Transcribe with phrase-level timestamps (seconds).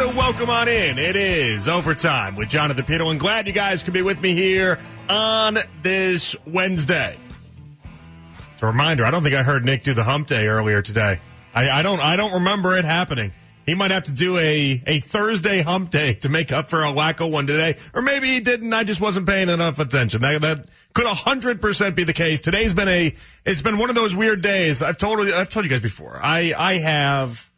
[0.00, 0.96] And welcome on in.
[0.96, 3.18] It is overtime with Jonathan Peterlin.
[3.18, 4.78] Glad you guys could be with me here
[5.08, 7.16] on this Wednesday.
[8.52, 9.04] It's a reminder.
[9.04, 11.18] I don't think I heard Nick do the hump day earlier today.
[11.52, 11.98] I, I don't.
[11.98, 13.32] I don't remember it happening.
[13.66, 16.92] He might have to do a, a Thursday hump day to make up for a
[16.92, 18.72] lack of one today, or maybe he didn't.
[18.72, 20.20] I just wasn't paying enough attention.
[20.20, 22.40] That that could hundred percent be the case.
[22.40, 23.14] Today's been a.
[23.44, 24.80] It's been one of those weird days.
[24.80, 26.20] I've told I've told you guys before.
[26.22, 27.50] I I have.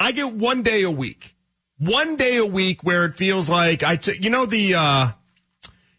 [0.00, 1.33] I get one day a week,
[1.84, 3.96] one day a week where it feels like I.
[3.96, 4.74] T- you know the.
[4.74, 5.08] uh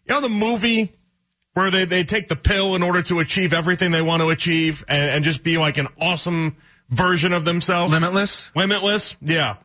[0.08, 0.92] you know the movie
[1.54, 4.84] where they, they take the pill in order to achieve everything they want to achieve
[4.88, 6.56] and, and just be like an awesome
[6.90, 7.92] version of themselves?
[7.92, 8.52] Limitless?
[8.54, 9.16] Limitless?
[9.20, 9.56] Yeah.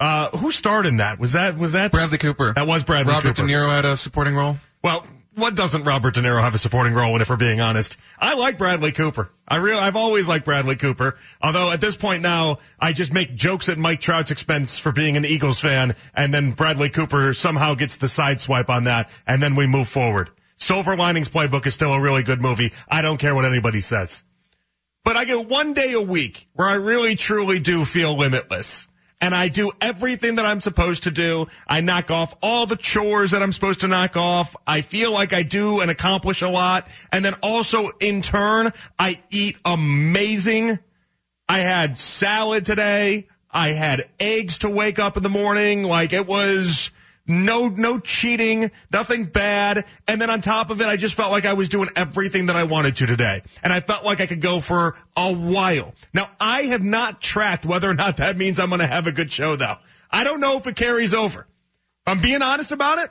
[0.00, 1.18] Uh, who starred in that?
[1.18, 2.52] Was that was that Bradley Cooper.
[2.54, 3.46] That was Bradley Robert Cooper.
[3.46, 4.56] De Niro had a supporting role.
[4.82, 7.22] Well, what doesn't Robert De Niro have a supporting role in?
[7.22, 9.30] If we're being honest, I like Bradley Cooper.
[9.46, 11.16] I real I've always liked Bradley Cooper.
[11.42, 15.16] Although at this point now, I just make jokes at Mike Trout's expense for being
[15.16, 19.42] an Eagles fan, and then Bradley Cooper somehow gets the side swipe on that, and
[19.42, 20.30] then we move forward.
[20.56, 22.72] Silver Linings Playbook is still a really good movie.
[22.88, 24.22] I don't care what anybody says.
[25.04, 28.88] But I get one day a week where I really truly do feel limitless.
[29.24, 31.46] And I do everything that I'm supposed to do.
[31.66, 34.54] I knock off all the chores that I'm supposed to knock off.
[34.66, 36.88] I feel like I do and accomplish a lot.
[37.10, 40.78] And then also in turn, I eat amazing.
[41.48, 43.28] I had salad today.
[43.50, 45.84] I had eggs to wake up in the morning.
[45.84, 46.90] Like it was
[47.26, 49.86] no, no cheating, nothing bad.
[50.06, 52.56] And then on top of it, I just felt like I was doing everything that
[52.56, 53.42] I wanted to today.
[53.62, 55.94] And I felt like I could go for a while.
[56.12, 59.12] Now, I have not tracked whether or not that means I'm going to have a
[59.12, 59.76] good show though.
[60.10, 61.46] I don't know if it carries over.
[62.06, 63.10] I'm being honest about it.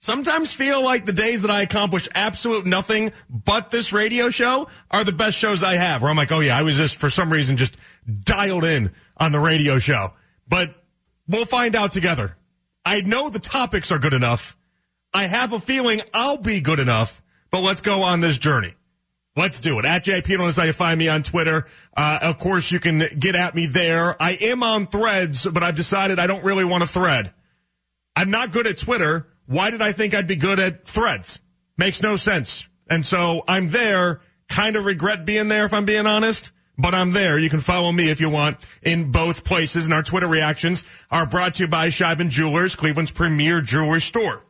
[0.00, 5.02] Sometimes feel like the days that I accomplish absolute nothing but this radio show are
[5.02, 6.02] the best shows I have.
[6.02, 7.76] Where I'm like, oh yeah, I was just for some reason just
[8.08, 10.12] dialed in on the radio show.
[10.46, 10.72] But
[11.26, 12.37] we'll find out together.
[12.84, 14.56] I know the topics are good enough.
[15.12, 18.74] I have a feeling I'll be good enough, but let's go on this journey.
[19.36, 19.84] Let's do it.
[19.84, 21.66] At JP is how you find me on Twitter.
[21.96, 24.20] Uh, of course, you can get at me there.
[24.20, 27.32] I am on threads, but I've decided I don't really want to thread.
[28.16, 29.28] I'm not good at Twitter.
[29.46, 31.38] Why did I think I'd be good at threads?
[31.76, 32.68] Makes no sense.
[32.90, 34.20] And so I'm there.
[34.48, 37.38] Kind of regret being there if I'm being honest, but I'm there.
[37.38, 39.84] You can follow me if you want in both places.
[39.84, 44.44] And our Twitter reactions are brought to you by Sheiban Jewelers, Cleveland's premier jewelry store.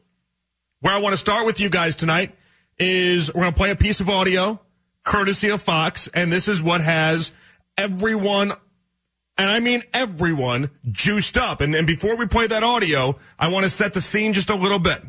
[0.80, 2.36] Where I want to start with you guys tonight
[2.78, 4.60] is we're going to play a piece of audio
[5.02, 6.08] courtesy of Fox.
[6.12, 7.32] And this is what has
[7.76, 8.52] everyone
[9.38, 11.60] and I mean everyone juiced up.
[11.60, 14.56] And, and before we play that audio, I want to set the scene just a
[14.56, 15.00] little bit.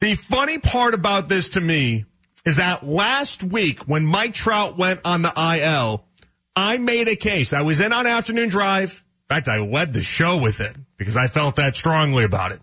[0.00, 2.04] The funny part about this to me
[2.44, 6.04] is that last week when Mike Trout went on the IL,
[6.56, 7.52] I made a case.
[7.52, 9.04] I was in on afternoon drive.
[9.30, 12.60] In fact, I led the show with it because I felt that strongly about it.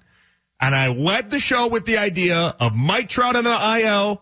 [0.61, 4.21] And I led the show with the idea of Mike Trout on the IL.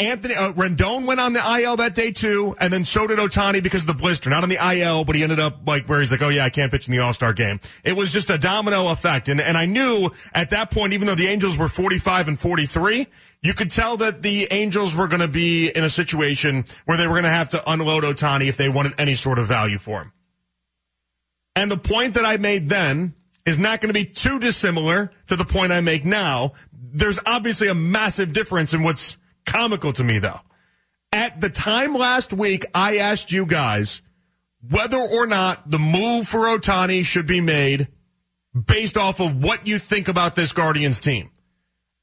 [0.00, 3.62] Anthony uh, Rendon went on the IL that day too, and then so did Ohtani
[3.62, 4.28] because of the blister.
[4.28, 6.50] Not on the IL, but he ended up like where he's like, "Oh yeah, I
[6.50, 9.56] can't pitch in the All Star game." It was just a domino effect, and and
[9.56, 13.06] I knew at that point, even though the Angels were forty five and forty three,
[13.40, 17.06] you could tell that the Angels were going to be in a situation where they
[17.06, 20.02] were going to have to unload Ohtani if they wanted any sort of value for
[20.02, 20.12] him.
[21.54, 23.14] And the point that I made then
[23.46, 26.54] is not going to be too dissimilar to the point I make now.
[26.72, 30.40] There's obviously a massive difference in what's comical to me though.
[31.12, 34.02] At the time last week, I asked you guys
[34.68, 37.88] whether or not the move for Ohtani should be made
[38.54, 41.30] based off of what you think about this Guardians team.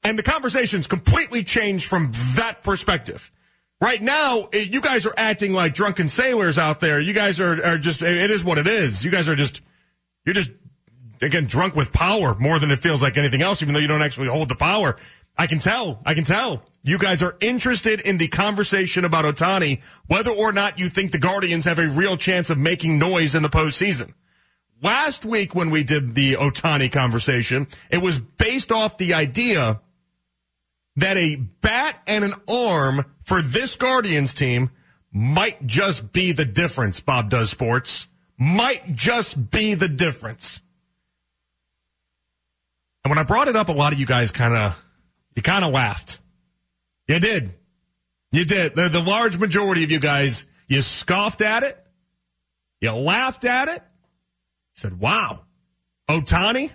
[0.02, 3.30] And the conversation's completely changed from that perspective.
[3.80, 7.00] Right now, you guys are acting like drunken sailors out there.
[7.00, 9.04] You guys are, are just, it is what it is.
[9.04, 9.60] You guys are just,
[10.24, 10.52] you're just,
[11.24, 14.02] again, drunk with power more than it feels like anything else, even though you don't
[14.02, 14.96] actually hold the power.
[15.36, 16.00] I can tell.
[16.04, 16.64] I can tell.
[16.82, 21.18] You guys are interested in the conversation about Ohtani, whether or not you think the
[21.18, 24.14] Guardians have a real chance of making noise in the postseason.
[24.82, 29.80] Last week when we did the Ohtani conversation, it was based off the idea
[30.96, 34.70] that a bat and an arm for this Guardians team
[35.12, 38.08] might just be the difference, Bob does sports.
[38.38, 40.62] Might just be the difference.
[43.04, 44.84] And when I brought it up, a lot of you guys kind of,
[45.34, 46.20] you kind of laughed.
[47.08, 47.54] You did.
[48.30, 48.74] You did.
[48.74, 51.78] The, the large majority of you guys, you scoffed at it.
[52.80, 53.82] You laughed at it.
[54.74, 55.42] Said, wow,
[56.08, 56.70] Ohtani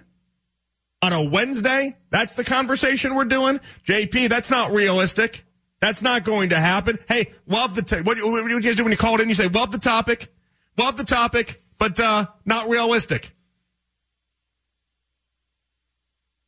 [1.02, 1.98] on a Wednesday?
[2.10, 3.60] That's the conversation we're doing?
[3.86, 5.46] JP, that's not realistic.
[5.80, 7.00] That's not going to happen.
[7.08, 9.30] Hey, love the, t- what, what do you guys do when you call it in?
[9.30, 10.34] You say, love the topic,
[10.78, 13.36] love the topic, but, uh, not realistic.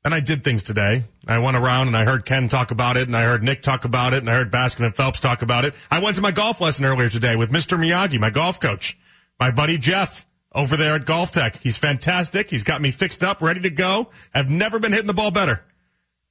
[0.03, 1.03] And I did things today.
[1.27, 3.83] I went around and I heard Ken talk about it, and I heard Nick talk
[3.83, 5.73] about it, and I heard Baskin and Phelps talk about it.
[5.91, 7.77] I went to my golf lesson earlier today with Mr.
[7.77, 8.97] Miyagi, my golf coach,
[9.39, 11.57] my buddy Jeff over there at Golf Tech.
[11.57, 12.49] He's fantastic.
[12.49, 14.09] He's got me fixed up, ready to go.
[14.33, 15.63] I've never been hitting the ball better.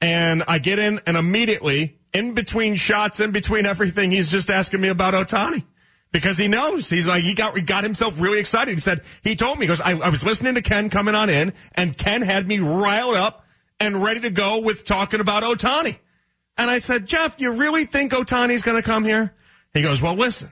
[0.01, 4.81] And I get in, and immediately, in between shots, in between everything, he's just asking
[4.81, 5.65] me about Ohtani
[6.11, 8.75] because he knows he's like he got he got himself really excited.
[8.75, 11.29] He said he told me he goes I, I was listening to Ken coming on
[11.29, 13.45] in, and Ken had me riled up
[13.81, 15.99] and ready to go with talking about Ohtani.
[16.57, 19.35] And I said, Jeff, you really think Ohtani's going to come here?
[19.73, 20.51] He goes, Well, listen.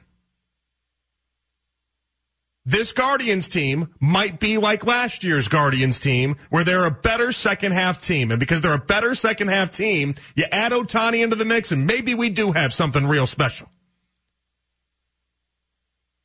[2.68, 7.70] This Guardians team might be like last year's Guardians team, where they're a better second
[7.70, 8.32] half team.
[8.32, 11.86] And because they're a better second half team, you add Ohtani into the mix, and
[11.86, 13.68] maybe we do have something real special.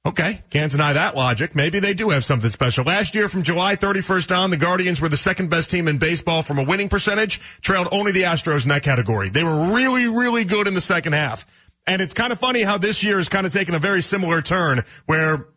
[0.03, 1.53] Okay, can't deny that logic.
[1.55, 2.83] Maybe they do have something special.
[2.83, 6.41] Last year, from July 31st on, the Guardians were the second best team in baseball
[6.41, 9.29] from a winning percentage, trailed only the Astros in that category.
[9.29, 11.45] They were really, really good in the second half.
[11.85, 14.41] And it's kind of funny how this year has kind of taken a very similar
[14.41, 15.49] turn where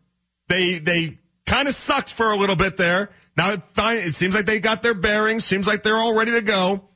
[0.47, 3.09] they, they kind of sucked for a little bit there.
[3.35, 6.41] Now it, it seems like they got their bearings, seems like they're all ready to
[6.41, 6.89] go.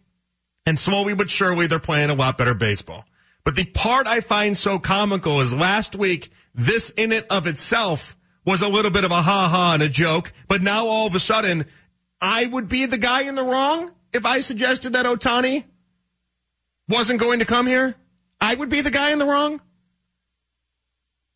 [0.68, 3.06] And slowly but surely, they're playing a lot better baseball.
[3.44, 8.16] But the part I find so comical is last week, this in it of itself
[8.46, 10.34] was a little bit of a ha ha and a joke.
[10.48, 11.66] But now all of a sudden,
[12.22, 15.66] I would be the guy in the wrong if I suggested that Ohtani
[16.88, 17.96] wasn't going to come here.
[18.42, 19.62] I would be the guy in the wrong.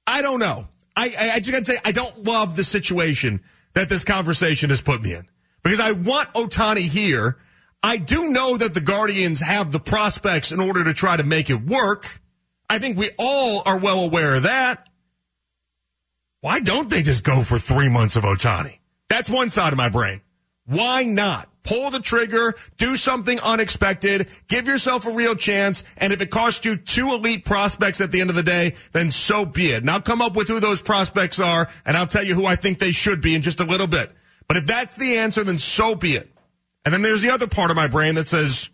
[0.05, 0.67] I don't know.
[0.95, 3.41] I, I, I just gotta say, I don't love the situation
[3.73, 5.27] that this conversation has put me in
[5.63, 7.37] because I want Ohtani here.
[7.81, 11.49] I do know that the Guardians have the prospects in order to try to make
[11.49, 12.21] it work.
[12.69, 14.87] I think we all are well aware of that.
[16.43, 18.79] Why don't they just go for three months of Ohtani?
[19.07, 20.19] That's one side of my brain.
[20.65, 21.47] Why not?
[21.63, 26.65] Pull the trigger, do something unexpected, give yourself a real chance, and if it costs
[26.65, 29.85] you two elite prospects at the end of the day, then so be it.
[29.85, 32.77] Now come up with who those prospects are, and I'll tell you who I think
[32.77, 34.11] they should be in just a little bit.
[34.49, 36.29] But if that's the answer, then so be it.
[36.83, 38.69] And then there's the other part of my brain that says,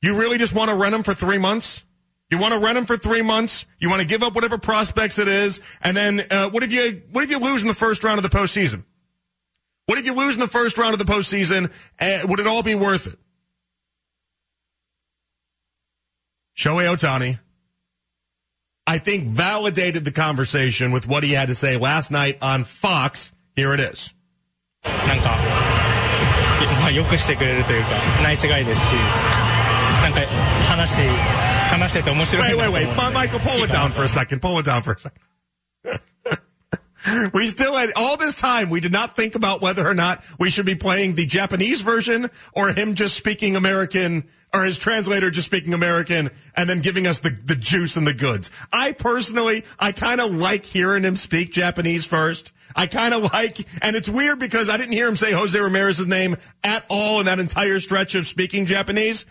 [0.00, 1.84] you really just want to rent them for three months?
[2.30, 3.66] You want to rent him for three months.
[3.78, 7.02] You want to give up whatever prospects it is, and then uh, what if you
[7.12, 8.84] what if you lose in the first round of the postseason?
[9.86, 11.70] What if you lose in the first round of the postseason?
[12.00, 13.18] Uh, would it all be worth it?
[16.56, 17.38] Shohei Ohtani,
[18.86, 23.32] I think, validated the conversation with what he had to say last night on Fox.
[23.54, 24.12] Here it is.
[24.84, 25.30] なんか、
[26.80, 27.88] まあ、よくしてくれるというか、
[28.22, 28.92] ナイスガイですし、
[30.02, 30.20] なんか
[30.68, 31.02] 話
[31.65, 32.83] 話してて面白い Wait, な wait, と思 wait.
[32.83, 34.39] うんで Ma- Michael, pull it down for a second.
[34.41, 35.21] Pull it down for a second.
[37.33, 38.69] we still had all this time.
[38.69, 42.29] We did not think about whether or not we should be playing the Japanese version
[42.53, 47.19] or him just speaking American or his translator just speaking American and then giving us
[47.19, 48.51] the, the juice and the goods.
[48.71, 52.51] I personally, I kind of like hearing him speak Japanese first.
[52.75, 56.05] I kind of like, and it's weird because I didn't hear him say Jose Ramirez's
[56.07, 59.25] name at all in that entire stretch of speaking Japanese.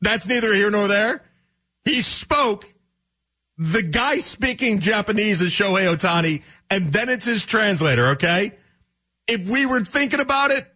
[0.00, 1.22] That's neither here nor there.
[1.85, 2.65] He spoke
[3.57, 8.51] the guy speaking Japanese is Shohei Ohtani, and then it's his translator, okay?
[9.27, 10.67] If we were thinking about it,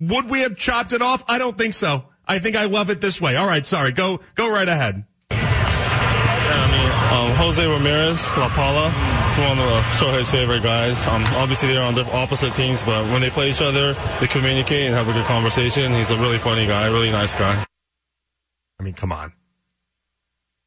[0.00, 1.24] would we have chopped it off?
[1.26, 2.04] I don't think so.
[2.28, 3.36] I think I love it this way.
[3.36, 3.92] All right, sorry.
[3.92, 5.04] Go go right ahead.
[5.30, 8.88] I mean, um, Jose Ramirez, La Pala,
[9.30, 11.06] is one of uh, Shohei's favorite guys.
[11.06, 14.86] Um, obviously, they're on the opposite teams, but when they play each other, they communicate
[14.86, 15.92] and have a good conversation.
[15.94, 17.64] He's a really funny guy, really nice guy.
[18.78, 19.32] I mean, come on.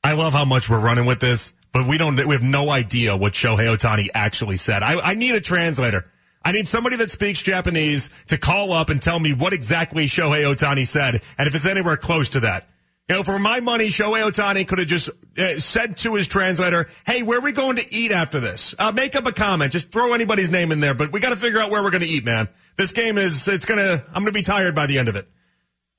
[0.04, 2.16] I love how much we're running with this, but we don't.
[2.16, 4.82] We have no idea what Shohei Ohtani actually said.
[4.84, 6.10] I, I need a translator.
[6.44, 10.44] I need somebody that speaks Japanese to call up and tell me what exactly Shohei
[10.44, 12.70] Ohtani said, and if it's anywhere close to that.
[13.10, 16.88] You know, for my money, Shohei Ohtani could have just uh, said to his translator,
[17.06, 18.76] "Hey, where are we going to eat after this?
[18.78, 19.74] Uh, make up a comment.
[19.74, 22.04] Just throw anybody's name in there, but we got to figure out where we're going
[22.04, 22.48] to eat, man.
[22.78, 24.04] This game is it's gonna.
[24.10, 25.28] I'm gonna be tired by the end of it."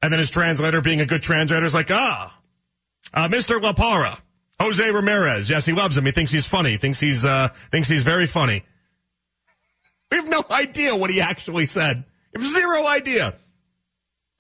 [0.00, 2.39] And then his translator, being a good translator, is like, "Ah,
[3.14, 3.61] uh, Mr.
[3.61, 4.21] Lapara,
[4.61, 5.49] Jose Ramirez.
[5.50, 6.05] Yes, he loves him.
[6.05, 6.73] He thinks he's funny.
[6.73, 8.64] He Thinks he's uh, thinks he's very funny."
[10.11, 12.05] We have no idea what he actually said.
[12.35, 13.35] We have zero idea.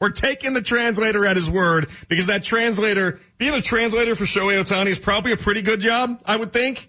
[0.00, 4.62] We're taking the translator at his word because that translator, being a translator for Shohei
[4.62, 6.88] Ohtani is probably a pretty good job, I would think.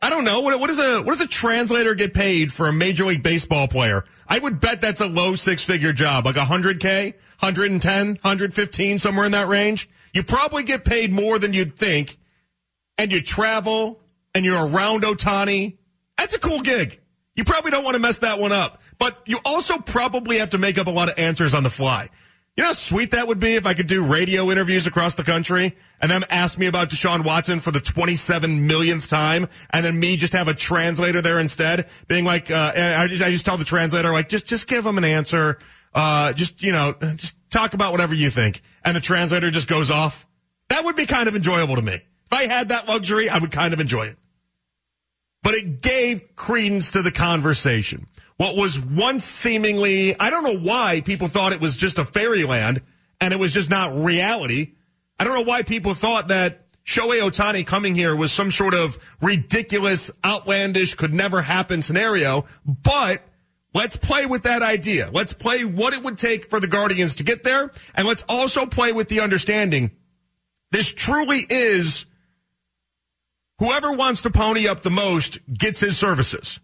[0.00, 0.40] I don't know.
[0.40, 3.66] What, what, is a, what does a translator get paid for a Major League Baseball
[3.66, 4.04] player?
[4.28, 9.32] I would bet that's a low six figure job, like 100K, 110, 115, somewhere in
[9.32, 9.88] that range.
[10.12, 12.18] You probably get paid more than you'd think,
[12.98, 14.00] and you travel,
[14.34, 15.78] and you're around Ohtani.
[16.18, 17.00] That's a cool gig.
[17.34, 20.58] You probably don't want to mess that one up, but you also probably have to
[20.58, 22.10] make up a lot of answers on the fly.
[22.56, 25.24] You know how sweet that would be if I could do radio interviews across the
[25.24, 29.98] country and them ask me about Deshaun Watson for the 27 millionth time and then
[29.98, 33.56] me just have a translator there instead being like, uh, I just, I just tell
[33.56, 35.60] the translator like, just, just give them an answer.
[35.94, 38.60] Uh, just, you know, just talk about whatever you think.
[38.84, 40.26] And the translator just goes off.
[40.68, 41.94] That would be kind of enjoyable to me.
[41.94, 44.18] If I had that luxury, I would kind of enjoy it.
[45.42, 48.06] But it gave credence to the conversation
[48.42, 52.82] what was once seemingly, I don't know why people thought it was just a fairyland
[53.20, 54.72] and it was just not reality.
[55.20, 58.98] I don't know why people thought that Shohei Ohtani coming here was some sort of
[59.20, 63.22] ridiculous, outlandish, could never happen scenario, but
[63.74, 65.10] let's play with that idea.
[65.12, 68.66] Let's play what it would take for the Guardians to get there, and let's also
[68.66, 69.92] play with the understanding
[70.72, 72.06] this truly is
[73.58, 76.58] whoever wants to pony up the most gets his services.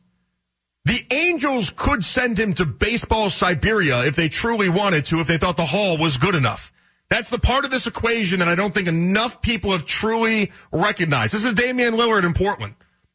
[0.86, 5.36] The Angels could send him to baseball Siberia if they truly wanted to, if they
[5.36, 6.72] thought the haul was good enough.
[7.10, 11.34] That's the part of this equation that I don't think enough people have truly recognized.
[11.34, 12.74] This is Damian Lillard in Portland.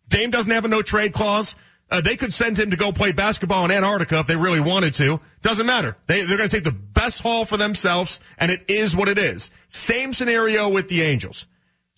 [0.09, 1.55] Dame doesn't have a no trade clause.
[1.91, 4.93] Uh, they could send him to go play basketball in Antarctica if they really wanted
[4.95, 5.19] to.
[5.41, 5.95] Doesn't matter.
[6.07, 9.19] They, they're going to take the best haul for themselves, and it is what it
[9.19, 9.51] is.
[9.69, 11.45] Same scenario with the Angels.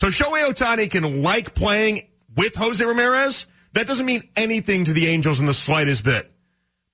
[0.02, 5.08] So Shohei Ohtani can like playing with Jose Ramirez that doesn't mean anything to the
[5.08, 6.32] Angels in the slightest bit.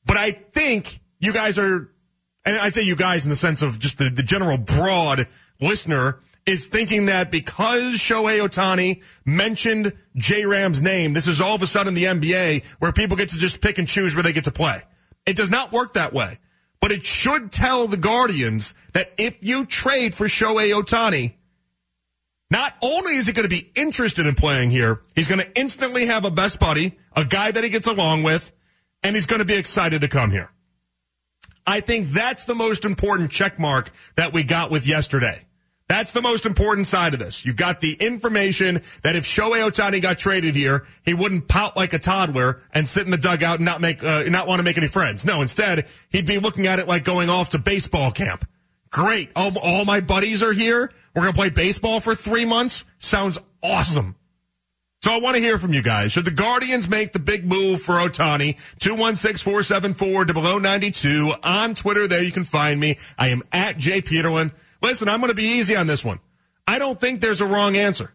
[0.03, 1.91] But I think you guys are,
[2.43, 5.27] and I say you guys in the sense of just the, the general broad
[5.59, 11.61] listener is thinking that because Shohei Ohtani mentioned J Ram's name, this is all of
[11.61, 14.45] a sudden the NBA where people get to just pick and choose where they get
[14.45, 14.81] to play.
[15.25, 16.39] It does not work that way.
[16.79, 21.35] But it should tell the Guardians that if you trade for Shohei Ohtani,
[22.49, 26.07] not only is he going to be interested in playing here, he's going to instantly
[26.07, 28.51] have a best buddy, a guy that he gets along with,
[29.03, 30.51] and he's going to be excited to come here.
[31.67, 35.45] I think that's the most important check mark that we got with yesterday.
[35.91, 37.45] That's the most important side of this.
[37.45, 41.91] You've got the information that if Shohei Ohtani got traded here, he wouldn't pout like
[41.91, 44.77] a toddler and sit in the dugout and not make, uh, not want to make
[44.77, 45.25] any friends.
[45.25, 48.47] No, instead, he'd be looking at it like going off to baseball camp.
[48.89, 49.31] Great.
[49.35, 50.89] All, all my buddies are here.
[51.13, 52.85] We're going to play baseball for three months.
[52.97, 54.15] Sounds awesome.
[55.03, 56.13] So I want to hear from you guys.
[56.13, 58.55] Should the Guardians make the big move for Ohtani?
[58.79, 62.07] 216-474-0092 on Twitter.
[62.07, 62.97] There you can find me.
[63.17, 64.53] I am at Jay Peterlin.
[64.81, 66.19] Listen, I'm going to be easy on this one.
[66.67, 68.13] I don't think there's a wrong answer.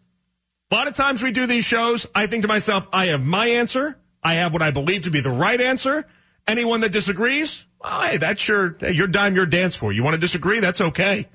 [0.70, 3.46] A lot of times we do these shows, I think to myself, I have my
[3.46, 3.98] answer.
[4.22, 6.06] I have what I believe to be the right answer.
[6.48, 9.92] Anyone that disagrees, well, hey, that's your, your dime, your dance for.
[9.92, 10.58] You want to disagree?
[10.58, 11.28] That's okay.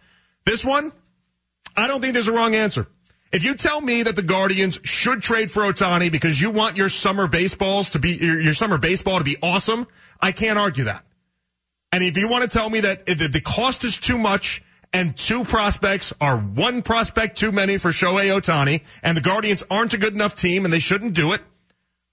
[0.46, 0.92] This one,
[1.78, 2.88] I don't think there's a wrong answer.
[3.32, 6.90] If you tell me that the Guardians should trade for Ohtani because you want your
[6.90, 9.88] summer baseballs to be your, your summer baseball to be awesome,
[10.20, 11.06] I can't argue that.
[11.94, 14.62] And if you want to tell me that the cost is too much
[14.94, 19.94] and two prospects are one prospect too many for Shohei Ohtani and the Guardians aren't
[19.94, 21.42] a good enough team and they shouldn't do it,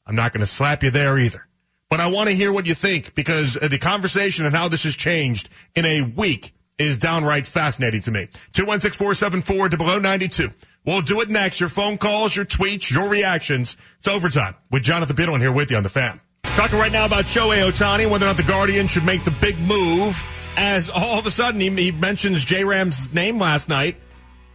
[0.06, 1.46] I'm not going to slap you there either.
[1.90, 4.84] But I want to hear what you think because uh, the conversation and how this
[4.84, 8.28] has changed in a week is downright fascinating to me.
[8.52, 10.50] 216-474 to below 92.
[10.84, 11.60] We'll do it next.
[11.60, 13.76] Your phone calls, your tweets, your reactions.
[13.98, 16.20] It's overtime with Jonathan Peterlin here with you on the fan.
[16.42, 19.58] Talking right now about Shohei Ohtani, whether or not the Guardians should make the big
[19.60, 20.22] move.
[20.60, 23.96] As all of a sudden he, he mentions J Ram's name last night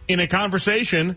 [0.06, 1.16] in a conversation,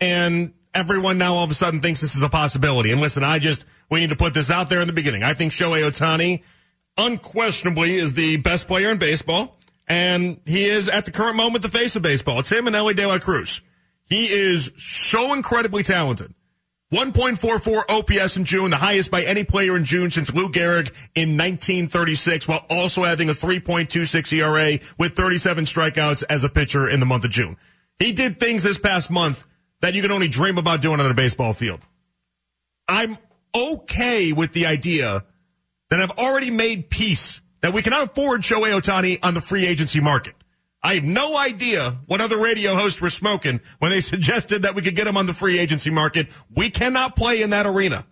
[0.00, 2.90] and everyone now all of a sudden thinks this is a possibility.
[2.90, 5.22] And listen, I just we need to put this out there in the beginning.
[5.22, 6.42] I think Shohei Ohtani
[6.96, 9.58] unquestionably is the best player in baseball.
[9.86, 12.38] And he is at the current moment the face of baseball.
[12.40, 13.60] It's him and Elly De La Cruz.
[14.08, 16.32] He is so incredibly talented.
[16.92, 21.38] 1.44 OPS in June, the highest by any player in June since Lou Gehrig in
[21.38, 27.06] 1936, while also having a 3.26 ERA with 37 strikeouts as a pitcher in the
[27.06, 27.56] month of June.
[27.98, 29.46] He did things this past month
[29.80, 31.80] that you can only dream about doing on a baseball field.
[32.86, 33.16] I'm
[33.54, 35.24] okay with the idea
[35.88, 40.00] that I've already made peace that we cannot afford Shohei Ohtani on the free agency
[40.00, 40.34] market.
[40.82, 44.82] I have no idea what other radio hosts were smoking when they suggested that we
[44.82, 46.28] could get him on the free agency market.
[46.54, 48.04] We cannot play in that arena.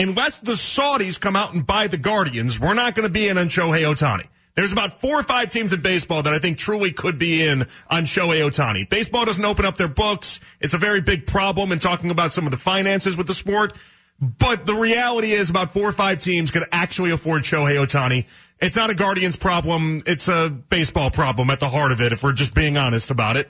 [0.00, 3.36] Unless the Saudis come out and buy the Guardians, we're not going to be in
[3.36, 4.28] on Shohei Ohtani.
[4.54, 7.62] There's about four or five teams in baseball that I think truly could be in
[7.90, 8.88] on Shohei Ohtani.
[8.88, 10.40] Baseball doesn't open up their books.
[10.60, 13.76] It's a very big problem in talking about some of the finances with the sport.
[14.20, 18.26] But the reality is about four or five teams could actually afford Shohei Ohtani.
[18.60, 20.02] It's not a Guardians problem.
[20.06, 23.36] It's a baseball problem at the heart of it, if we're just being honest about
[23.36, 23.48] it.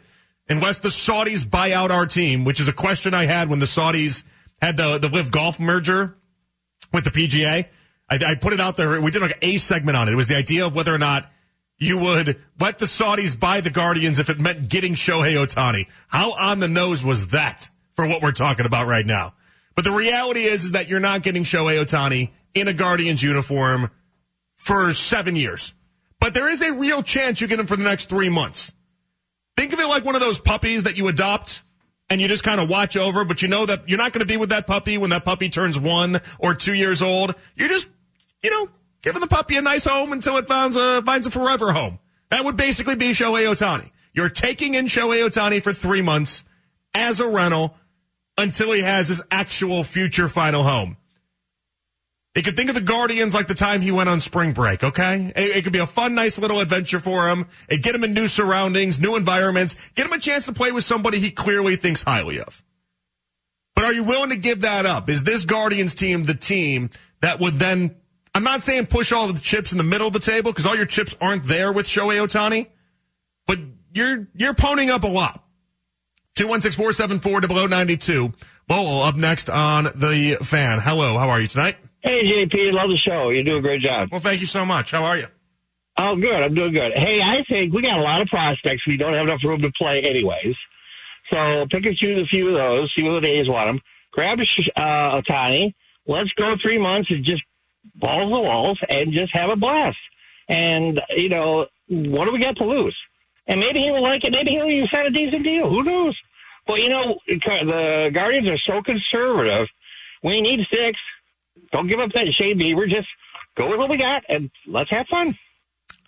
[0.48, 3.66] Unless the Saudis buy out our team, which is a question I had when the
[3.66, 4.22] Saudis
[4.60, 6.16] had the, the Live Golf merger
[6.92, 7.66] with the PGA.
[8.10, 9.00] I, I put it out there.
[9.00, 10.12] We did like a segment on it.
[10.12, 11.30] It was the idea of whether or not
[11.78, 15.86] you would let the Saudis buy the Guardians if it meant getting Shohei Ohtani.
[16.08, 19.34] How on the nose was that for what we're talking about right now?
[19.74, 23.90] But the reality is, is that you're not getting Shohei Ohtani in a Guardians uniform
[24.58, 25.72] for seven years.
[26.20, 28.72] But there is a real chance you get him for the next three months.
[29.56, 31.62] Think of it like one of those puppies that you adopt
[32.10, 34.26] and you just kind of watch over, but you know that you're not going to
[34.26, 37.34] be with that puppy when that puppy turns one or two years old.
[37.54, 37.88] You're just,
[38.42, 38.68] you know,
[39.02, 41.98] giving the puppy a nice home until it finds a, finds a forever home.
[42.30, 43.90] That would basically be Shohei Ohtani.
[44.12, 46.44] You're taking in Shohei Ohtani for three months
[46.94, 47.76] as a rental
[48.36, 50.96] until he has his actual future final home.
[52.34, 55.32] You could think of the Guardians like the time he went on spring break, okay?
[55.34, 57.46] It, it, could be a fun, nice little adventure for him.
[57.68, 60.84] It get him in new surroundings, new environments, get him a chance to play with
[60.84, 62.62] somebody he clearly thinks highly of.
[63.74, 65.08] But are you willing to give that up?
[65.08, 66.90] Is this Guardians team the team
[67.22, 67.96] that would then,
[68.34, 70.76] I'm not saying push all the chips in the middle of the table because all
[70.76, 72.68] your chips aren't there with Shohei Ohtani,
[73.46, 73.58] but
[73.92, 75.44] you're, you're ponying up a lot.
[76.36, 78.32] 216 474 92
[78.68, 80.78] Lowell up next on the fan.
[80.78, 81.76] Hello, how are you tonight?
[82.02, 83.30] Hey, JP, love the show.
[83.30, 84.08] You do a great job.
[84.10, 84.92] Well, thank you so much.
[84.92, 85.26] How are you?
[85.98, 86.42] Oh, good.
[86.42, 86.92] I'm doing good.
[86.94, 88.86] Hey, I think we got a lot of prospects.
[88.86, 90.54] We don't have enough room to play, anyways.
[91.32, 92.92] So pick and choose a few of those.
[92.96, 93.80] See what the A's want them.
[94.12, 95.74] Grab a uh, Ohtani.
[96.06, 97.42] Let's go three months and just
[97.96, 99.98] balls the walls and just have a blast.
[100.48, 102.96] And you know, what do we got to lose?
[103.46, 104.32] And maybe he will like it.
[104.32, 105.68] Maybe he'll even sign a decent deal.
[105.68, 106.16] Who knows?
[106.66, 109.66] Well, you know, the Guardians are so conservative.
[110.22, 110.98] We need six
[111.72, 112.88] don't give up that Shane Bieber.
[112.88, 113.08] Just
[113.56, 115.36] go with what we got and let's have fun.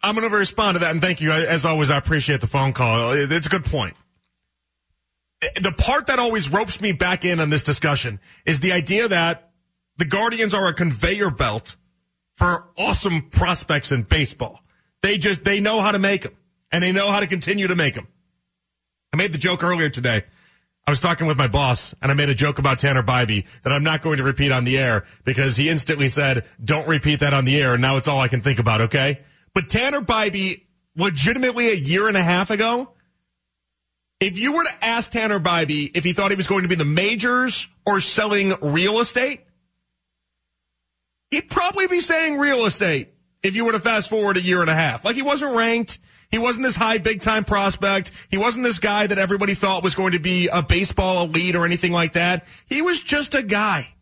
[0.02, 1.30] I'm going to respond to that, and thank you.
[1.30, 3.12] As always, I appreciate the phone call.
[3.12, 3.96] It's a good point.
[5.40, 9.50] The part that always ropes me back in on this discussion is the idea that
[9.98, 11.76] the Guardians are a conveyor belt
[12.38, 14.60] for awesome prospects in baseball.
[15.02, 16.32] They just, they know how to make them,
[16.72, 18.08] and they know how to continue to make them.
[19.12, 20.24] I made the joke earlier today
[20.90, 23.72] I was talking with my boss and I made a joke about Tanner Bibee that
[23.72, 27.32] I'm not going to repeat on the air because he instantly said, don't repeat that
[27.32, 27.74] on the air.
[27.74, 28.80] And now it's all I can think about.
[28.80, 29.20] Okay.
[29.54, 30.62] But Tanner Bibee,
[30.96, 32.90] legitimately a year and a half ago,
[34.18, 36.74] if you were to ask Tanner Bibee if he thought he was going to be
[36.74, 39.44] the majors or selling real estate,
[41.30, 44.68] he'd probably be saying real estate if you were to fast forward a year and
[44.68, 45.04] a half.
[45.04, 46.00] Like he wasn't ranked.
[46.30, 48.12] He wasn't this high big time prospect.
[48.30, 51.64] He wasn't this guy that everybody thought was going to be a baseball elite or
[51.64, 52.46] anything like that.
[52.66, 53.94] He was just a guy.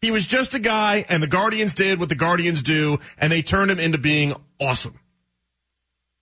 [0.00, 3.40] He was just a guy, and the Guardians did what the Guardians do, and they
[3.40, 4.98] turned him into being awesome.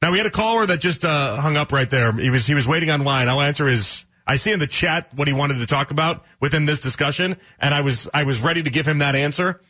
[0.03, 2.13] Now we had a caller that just uh, hung up right there.
[2.13, 3.29] He was he was waiting online.
[3.29, 4.05] I'll answer his.
[4.27, 7.75] I see in the chat what he wanted to talk about within this discussion, and
[7.75, 9.61] I was I was ready to give him that answer.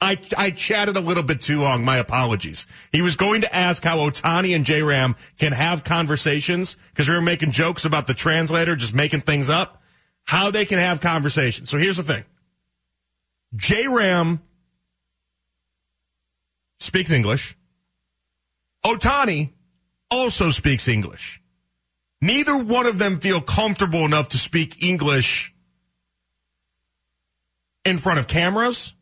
[0.00, 1.84] I, I chatted a little bit too long.
[1.84, 2.66] My apologies.
[2.92, 7.14] He was going to ask how Ohtani and J Ram can have conversations because we
[7.14, 9.82] were making jokes about the translator just making things up.
[10.24, 11.70] How they can have conversations.
[11.70, 12.24] So here's the thing.
[13.56, 14.40] J Ram
[16.78, 17.56] speaks English.
[18.84, 19.50] Ohtani
[20.10, 21.42] also speaks English.
[22.20, 25.52] Neither one of them feel comfortable enough to speak English
[27.84, 28.94] in front of cameras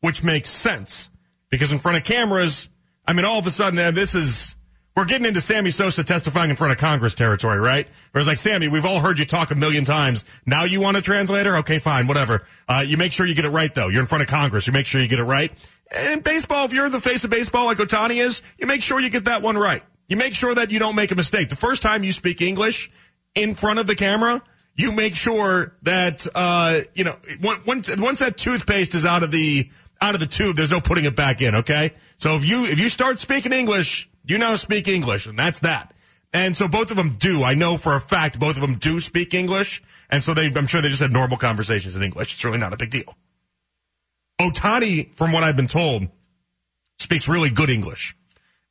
[0.00, 1.10] which makes sense
[1.50, 2.68] because in front of cameras,
[3.06, 4.54] I mean, all of a sudden, this is,
[4.94, 7.86] we're getting into Sammy Sosa testifying in front of Congress territory, right?
[8.12, 10.24] Where it's like, Sammy, we've all heard you talk a million times.
[10.44, 11.56] Now you want a translator?
[11.58, 12.46] Okay, fine, whatever.
[12.68, 13.88] Uh, you make sure you get it right, though.
[13.88, 14.66] You're in front of Congress.
[14.66, 15.52] You make sure you get it right.
[15.90, 19.00] And in baseball, if you're the face of baseball like Ohtani is, you make sure
[19.00, 19.82] you get that one right.
[20.08, 21.48] You make sure that you don't make a mistake.
[21.48, 22.90] The first time you speak English
[23.34, 24.42] in front of the camera,
[24.74, 29.70] you make sure that, uh, you know, once, once that toothpaste is out of the,
[30.00, 31.92] out of the tube, there's no putting it back in, okay?
[32.16, 35.92] So if you if you start speaking English, you now speak English, and that's that.
[36.32, 37.42] And so both of them do.
[37.42, 40.66] I know for a fact both of them do speak English, and so they I'm
[40.66, 42.32] sure they just had normal conversations in English.
[42.32, 43.14] It's really not a big deal.
[44.40, 46.08] Ohtani, from what I've been told,
[46.98, 48.14] speaks really good English.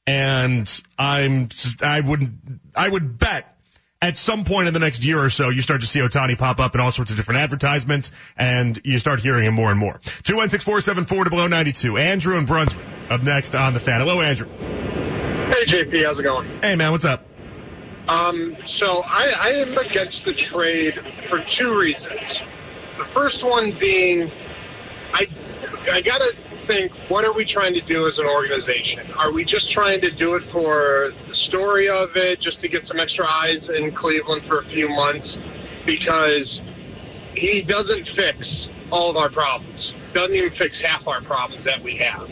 [0.05, 1.49] And I'm
[1.81, 2.31] I wouldn't
[2.73, 3.56] I would bet
[4.01, 6.59] at some point in the next year or so, you start to see Ohtani pop
[6.59, 9.99] up in all sorts of different advertisements, and you start hearing him more and more.
[10.23, 11.97] 216 474 to below 92.
[11.97, 14.01] Andrew and Brunswick up next on the fan.
[14.01, 14.47] Hello, Andrew.
[14.47, 16.59] Hey, JP, how's it going?
[16.61, 17.25] Hey, man, what's up?
[18.07, 20.93] Um, so I, I am against the trade
[21.29, 22.05] for two reasons.
[22.97, 24.31] The first one being,
[25.13, 25.25] I,
[25.91, 26.31] I gotta
[26.67, 29.11] think, what are we trying to do as an organization?
[29.17, 31.11] Are we just trying to do it for
[31.47, 35.27] story of it, just to get some extra eyes in Cleveland for a few months?
[35.85, 36.47] Because
[37.35, 38.37] he doesn't fix
[38.91, 39.93] all of our problems.
[40.13, 42.27] Doesn't even fix half our problems that we have.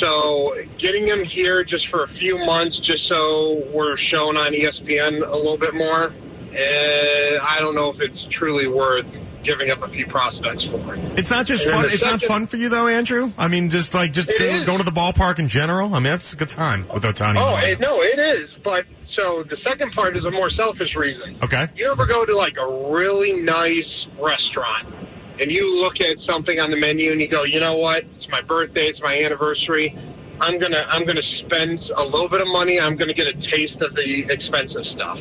[0.00, 5.26] So getting him here just for a few months, just so we're shown on ESPN
[5.26, 6.12] a little bit more,
[6.54, 9.06] eh, I don't know if it's truly worth
[9.44, 10.94] giving up a few prospects for.
[11.18, 11.90] It's not just And fun.
[11.90, 13.32] It's not fun for you though, Andrew.
[13.38, 15.94] I mean, just like just It go, going to the ballpark in general.
[15.94, 17.36] I mean, that's a good time with Ohtani.
[17.36, 18.50] Oh, it, no, it is.
[18.62, 18.84] But
[19.16, 21.38] so the second part is a more selfish reason.
[21.42, 21.68] Okay.
[21.76, 24.92] You ever go to like a really nice restaurant
[25.40, 28.04] and you look at something on the menu and you go, you know what?
[28.16, 28.86] It's my birthday.
[28.86, 29.96] It's my anniversary.
[30.40, 32.80] I'm gonna I'm gonna spend a little bit of money.
[32.80, 35.18] I'm gonna get a taste of the expensive stuff.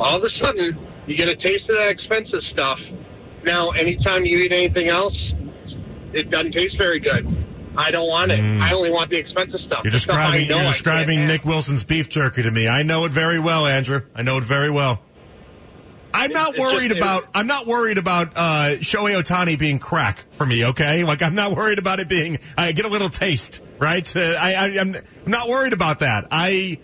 [0.00, 2.78] All of a sudden, you get a taste of that expensive stuff.
[3.44, 5.16] Now, anytime you eat anything else,
[6.12, 7.26] it doesn't taste very good.
[7.76, 8.40] I don't want it.
[8.40, 9.80] I only want the expensive stuff.
[9.80, 9.84] Mm.
[9.84, 11.26] You're The stuff describing you're describing.
[11.26, 12.68] Nick Wilson's beef jerky to me.
[12.68, 14.02] I know it very well, Andrew.
[14.14, 15.00] I know it very well.
[16.12, 20.44] I'm not it's worried about I'm not worried about uh, Shohei Ohtani being crack for
[20.44, 20.66] me.
[20.66, 22.38] Okay, like I'm not worried about it being.
[22.58, 24.16] I get a little taste, right?
[24.16, 26.26] Uh, I, I I'm, I'm not worried about that.
[26.32, 26.78] I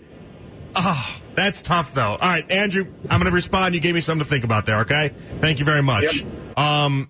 [0.75, 2.11] oh, that's tough though.
[2.11, 3.75] All right, Andrew, I'm going to respond.
[3.75, 4.79] You gave me something to think about there.
[4.81, 6.23] Okay, thank you very much.
[6.57, 7.09] Um,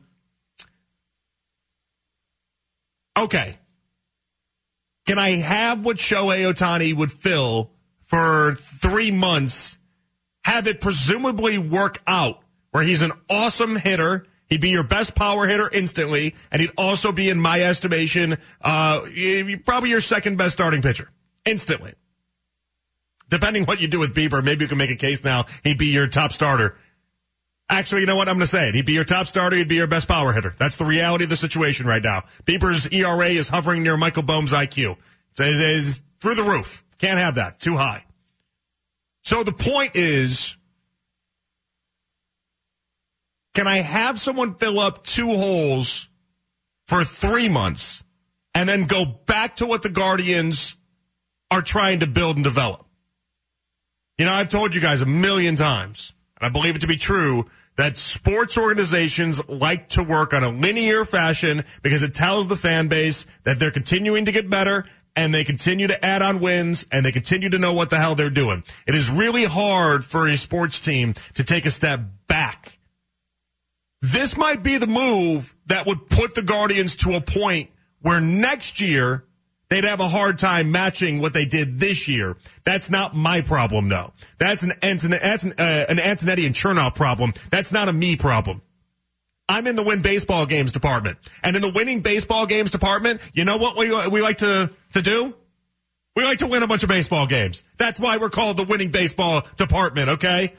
[3.17, 3.57] okay.
[5.07, 9.77] Can I have what Shohei Ohtani would fill for three months?
[10.43, 14.25] Have it presumably work out where he's an awesome hitter.
[14.49, 19.01] He'd be your best power hitter instantly, and he'd also be, in my estimation, uh,
[19.65, 21.09] probably your second best starting pitcher
[21.45, 21.95] instantly.
[23.29, 25.87] Depending what you do with Bieber, maybe you can make a case now he'd be
[25.87, 26.77] your top starter.
[27.69, 28.29] Actually, you know what?
[28.29, 28.75] I'm going to say it.
[28.75, 29.55] He'd be your top starter.
[29.55, 30.53] He'd be your best power hitter.
[30.57, 32.23] That's the reality of the situation right now.
[32.45, 34.97] Bieber's ERA is hovering near Michael Bohm's IQ.
[35.33, 36.85] So it is through the roof.
[36.97, 37.59] Can't have that.
[37.59, 38.05] Too high.
[39.23, 40.55] So the point is,
[43.53, 46.07] can I have someone fill up two holes
[46.87, 48.03] for three months
[48.55, 50.77] and then go back to what the Guardians
[51.51, 52.85] are trying to build and develop?
[54.17, 56.97] You know, I've told you guys a million times, and I believe it to be
[56.97, 57.45] true,
[57.77, 62.87] that sports organizations like to work on a linear fashion because it tells the fan
[62.87, 67.05] base that they're continuing to get better and they continue to add on wins and
[67.05, 68.63] they continue to know what the hell they're doing.
[68.85, 72.79] It is really hard for a sports team to take a step back.
[74.01, 77.71] This might be the move that would put the Guardians to a point
[78.01, 79.25] where next year
[79.69, 82.37] they'd have a hard time matching what they did this year.
[82.63, 84.13] That's not my problem, though.
[84.37, 87.33] That's an Anton- that's an, uh, an Antonetti and Chernoff problem.
[87.49, 88.61] That's not a me problem.
[89.49, 93.45] I'm in the win baseball games department, and in the winning baseball games department, you
[93.45, 95.33] know what we we like to to do?
[96.17, 97.63] We like to win a bunch of baseball games.
[97.77, 100.09] That's why we're called the winning baseball department.
[100.09, 100.53] Okay.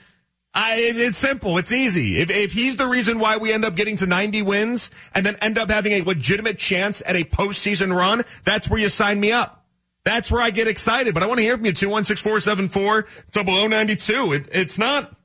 [0.60, 1.56] I, it's simple.
[1.56, 2.18] It's easy.
[2.18, 5.36] If, if he's the reason why we end up getting to 90 wins and then
[5.36, 9.30] end up having a legitimate chance at a postseason run, that's where you sign me
[9.30, 9.64] up.
[10.02, 11.14] That's where I get excited.
[11.14, 11.72] But I want to hear from you.
[11.72, 14.36] 216-474-0092.
[14.36, 15.16] It, it's not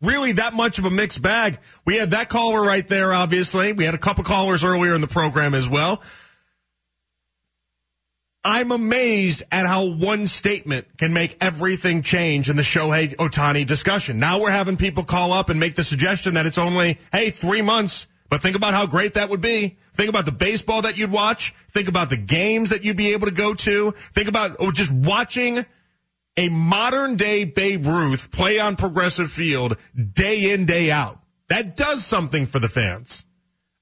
[0.00, 1.58] really that much of a mixed bag.
[1.84, 3.72] We had that caller right there, obviously.
[3.72, 6.00] We had a couple callers earlier in the program as well.
[8.44, 14.18] I'm amazed at how one statement can make everything change in the Shohei Ohtani discussion.
[14.18, 17.62] Now we're having people call up and make the suggestion that it's only, hey, three
[17.62, 18.06] months.
[18.28, 19.78] But think about how great that would be.
[19.94, 21.54] Think about the baseball that you'd watch.
[21.70, 23.92] Think about the games that you'd be able to go to.
[24.12, 25.64] Think about or just watching
[26.36, 31.20] a modern day Babe Ruth play on Progressive Field day in, day out.
[31.48, 33.24] That does something for the fans.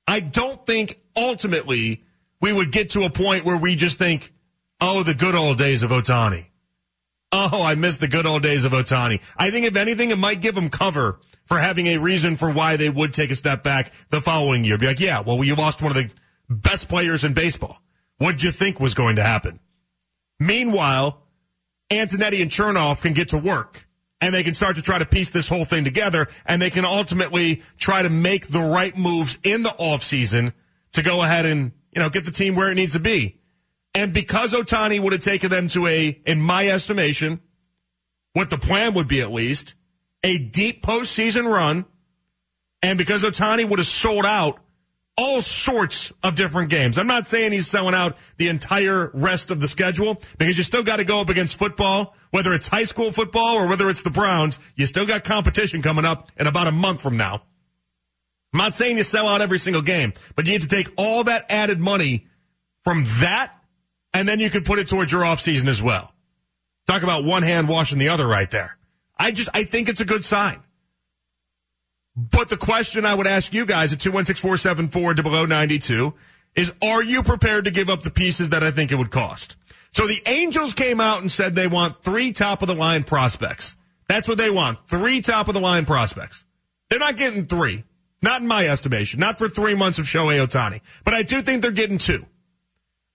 [0.06, 2.04] I don't think ultimately
[2.40, 4.32] we would get to a point where we just think,
[4.82, 6.46] oh, the good old days of Ohtani.
[7.30, 9.22] Oh, I miss the good old days of Ohtani.
[9.36, 12.76] I think if anything, it might give them cover for having a reason for why
[12.76, 14.76] they would take a step back the following year.
[14.76, 16.12] Be like, yeah, well, you lost one of the
[16.50, 17.78] best players in baseball.
[18.18, 19.60] What did you think was going to happen?
[20.38, 21.22] Meanwhile,
[21.90, 23.86] Antonetti and Chernoff can get to work
[24.20, 26.84] and they can start to try to piece this whole thing together and they can
[26.84, 30.52] ultimately try to make the right moves in the offseason
[30.92, 33.38] to go ahead and, you know, get the team where it needs to be.
[33.94, 37.40] And because Ohtani would have taken them to a, in my estimation,
[38.32, 39.74] what the plan would be at least,
[40.22, 41.84] a deep postseason run,
[42.82, 44.58] and because Ohtani would have sold out
[45.16, 46.96] all sorts of different games.
[46.96, 50.82] I'm not saying he's selling out the entire rest of the schedule because you still
[50.82, 54.10] got to go up against football, whether it's high school football or whether it's the
[54.10, 54.58] Browns.
[54.74, 57.42] You still got competition coming up in about a month from now.
[58.54, 61.24] I'm not saying you sell out every single game, but you need to take all
[61.24, 62.26] that added money
[62.82, 63.54] from that
[64.14, 66.12] and then you could put it towards your offseason as well.
[66.86, 68.76] Talk about one hand washing the other right there.
[69.18, 70.60] I just, I think it's a good sign.
[72.16, 76.12] But the question I would ask you guys at 216-474 to below 92
[76.54, 79.56] is, are you prepared to give up the pieces that I think it would cost?
[79.92, 83.76] So the Angels came out and said they want three top of the line prospects.
[84.08, 84.86] That's what they want.
[84.88, 86.44] Three top of the line prospects.
[86.90, 87.84] They're not getting three.
[88.20, 89.20] Not in my estimation.
[89.20, 90.80] Not for three months of Shohei Ohtani.
[91.04, 92.26] But I do think they're getting two.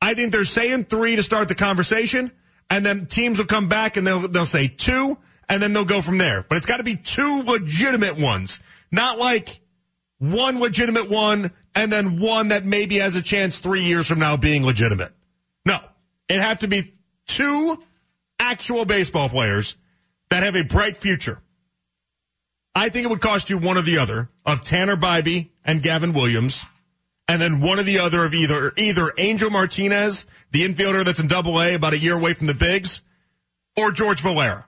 [0.02, 2.32] I think they're saying three to start the conversation,
[2.70, 5.18] and then teams will come back and they'll they'll say two,
[5.50, 6.46] and then they'll go from there.
[6.48, 8.60] But it's got to be two legitimate ones,
[8.92, 9.62] not like
[10.20, 14.36] one legitimate one and then one that maybe has a chance three years from now
[14.36, 15.14] being legitimate.
[15.66, 15.80] No,
[16.28, 16.94] it have to be
[17.28, 17.84] two
[18.40, 19.76] actual baseball players
[20.30, 21.40] that have a bright future.
[22.74, 26.14] I think it would cost you one or the other of Tanner Bibee and Gavin
[26.14, 26.66] Williams
[27.28, 31.28] and then one or the other of either either Angel Martinez, the infielder that's in
[31.28, 33.02] Double A, about a year away from the bigs,
[33.76, 34.66] or George Valera.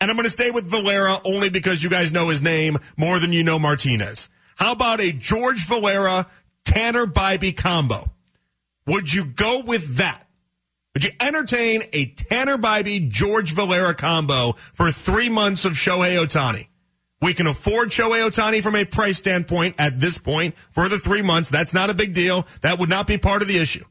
[0.00, 3.18] And I'm going to stay with Valera only because you guys know his name more
[3.18, 4.28] than you know Martinez.
[4.56, 6.26] How about a George Valera
[6.64, 8.10] Tanner Bibee combo?
[8.86, 10.26] Would you go with that?
[10.94, 16.68] Would you entertain a Tanner Bibee George Valera combo for three months of Shohei Ohtani?
[17.24, 21.22] We can afford Shohei Ohtani from a price standpoint at this point for the three
[21.22, 21.48] months.
[21.48, 22.46] That's not a big deal.
[22.60, 23.82] That would not be part of the issue.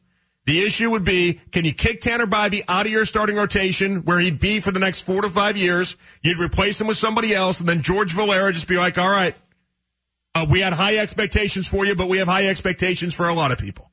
[0.46, 4.20] The issue would be, can you kick Tanner Bibee out of your starting rotation where
[4.20, 5.96] he'd be for the next four to five years?
[6.22, 9.34] You'd replace him with somebody else, and then George Valera just be like, all right,
[10.36, 13.50] uh, we had high expectations for you, but we have high expectations for a lot
[13.50, 13.90] of people.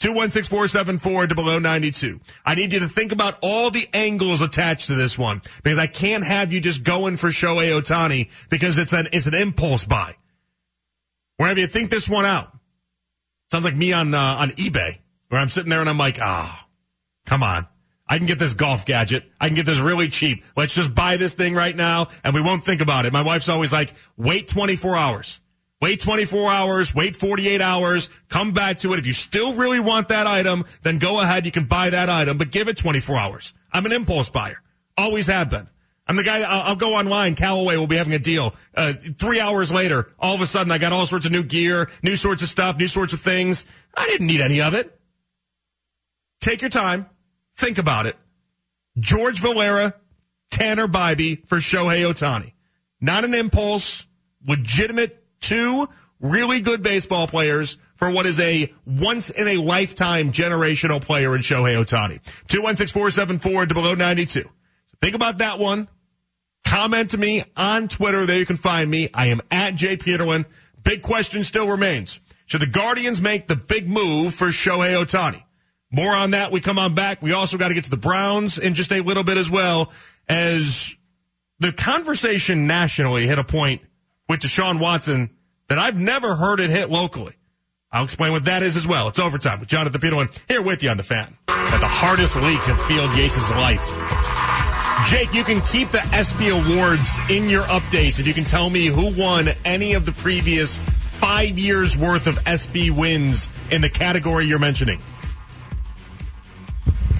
[0.00, 2.20] 216-474 to below 92.
[2.44, 5.88] I need you to think about all the angles attached to this one because I
[5.88, 10.14] can't have you just going for Shohei Ohtani because it's an, it's an impulse buy.
[11.36, 12.56] Wherever you think this one out.
[13.50, 16.64] Sounds like me on, uh, on eBay where I'm sitting there and I'm like, ah,
[16.64, 16.68] oh,
[17.26, 17.66] come on.
[18.08, 19.24] I can get this golf gadget.
[19.40, 20.44] I can get this really cheap.
[20.56, 23.12] Let's just buy this thing right now and we won't think about it.
[23.12, 25.40] My wife's always like, wait 24 hours.
[25.80, 28.98] Wait 24 hours, wait 48 hours, come back to it.
[28.98, 31.44] If you still really want that item, then go ahead.
[31.44, 33.54] You can buy that item, but give it 24 hours.
[33.72, 34.60] I'm an impulse buyer.
[34.96, 35.68] Always have been.
[36.08, 37.34] I'm the guy, I'll, I'll go online.
[37.36, 38.54] Callaway will be having a deal.
[38.74, 41.88] Uh, three hours later, all of a sudden I got all sorts of new gear,
[42.02, 43.64] new sorts of stuff, new sorts of things.
[43.96, 44.98] I didn't need any of it.
[46.40, 47.06] Take your time.
[47.56, 48.16] Think about it.
[48.98, 49.94] George Valera,
[50.50, 52.52] Tanner Bibee for Shohei Ohtani.
[53.00, 54.06] Not an impulse,
[54.44, 55.88] legitimate two
[56.20, 61.42] really good baseball players for what is a once in a lifetime generational player in
[61.42, 62.20] Shohei Ohtani.
[62.48, 64.42] 216 to below 92.
[64.42, 64.48] So
[65.00, 65.88] think about that one.
[66.64, 68.26] Comment to me on Twitter.
[68.26, 69.08] There you can find me.
[69.14, 70.44] I am at Jay Peterlin.
[70.82, 72.20] Big question still remains.
[72.46, 75.42] Should the Guardians make the big move for Shohei Ohtani?
[75.90, 76.52] More on that.
[76.52, 77.22] We come on back.
[77.22, 79.90] We also got to get to the Browns in just a little bit as well
[80.28, 80.94] as
[81.58, 83.82] the conversation nationally hit a point
[84.28, 85.30] with Deshaun Watson
[85.68, 87.34] that I've never heard it hit locally.
[87.90, 89.08] I'll explain what that is as well.
[89.08, 91.36] It's overtime with Jonathan Peterlin here with you on the fan.
[91.48, 93.82] At the hardest week of Field Yates' life.
[95.08, 98.86] Jake, you can keep the ESPY awards in your updates if you can tell me
[98.86, 100.78] who won any of the previous
[101.18, 105.00] five years worth of ESPY wins in the category you're mentioning.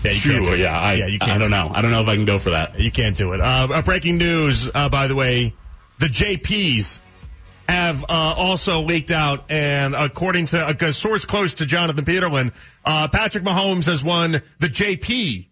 [0.05, 0.59] Yeah, you sure, can't.
[0.59, 1.71] Yeah, I, yeah, you can't I don't know.
[1.75, 2.79] I don't know if I can go for that.
[2.79, 3.41] You can't do it.
[3.41, 5.55] Uh, breaking news, uh, by the way,
[5.99, 7.01] the JPs
[7.69, 13.09] have uh, also leaked out, and according to a, source close to Jonathan Peterlin, uh,
[13.09, 15.49] Patrick Mahomes has won the JP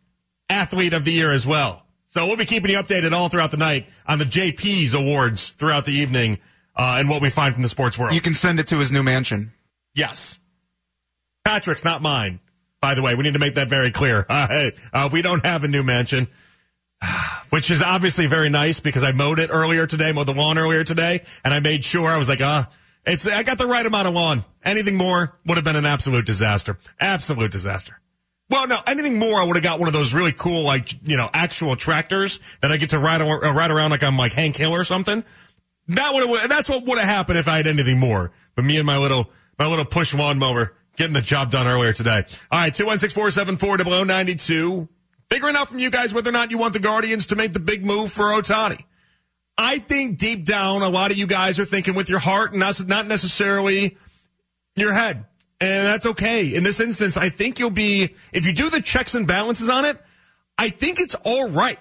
[0.49, 1.83] Athlete of the Year as well.
[2.07, 5.85] So we'll be keeping you updated all throughout the night on the JP's awards throughout
[5.85, 6.39] the evening
[6.75, 8.15] uh, and what we find from the sports world.
[8.15, 9.53] You can send it to his new mansion.
[9.95, 10.39] Yes.
[11.45, 12.41] Patrick's not mine,
[12.81, 13.15] by the way.
[13.15, 14.27] We need to make that very clear.
[14.93, 16.29] Uh, we don't have a new mansion.
[17.51, 20.85] which is obviously very nice because I mowed it earlier today, mowed the lawn earlier
[20.85, 22.69] today, and I made sure I was like, ah,
[23.05, 24.45] it's I got the right amount of lawn.
[24.65, 26.79] Anything more would have been an absolute disaster.
[26.99, 28.01] Absolute disaster.
[28.49, 31.17] Well, no, anything more, I would have got one of those really cool, like you
[31.17, 34.57] know, actual tractors that I get to ride, uh, ride around like I'm like Hank
[34.57, 35.25] Hill or something.
[35.89, 38.33] That would have that's what would have happened if I had anything more.
[38.55, 42.25] But me and my little my little push lawnmower getting the job done earlier today.
[42.51, 44.89] All right, two one six four seven four double ninety two.
[45.31, 47.61] Figuring out from you guys whether or not you want the Guardians to make the
[47.61, 48.85] big move for Ohtani.
[49.59, 52.61] I think deep down, a lot of you guys are thinking with your heart and
[52.61, 53.97] not necessarily
[54.77, 55.25] your head.
[55.61, 56.55] And that's okay.
[56.55, 59.87] In this instance, I think you'll be, if you do the checks and balances on
[59.87, 59.99] it,
[60.59, 61.79] I think it's all right.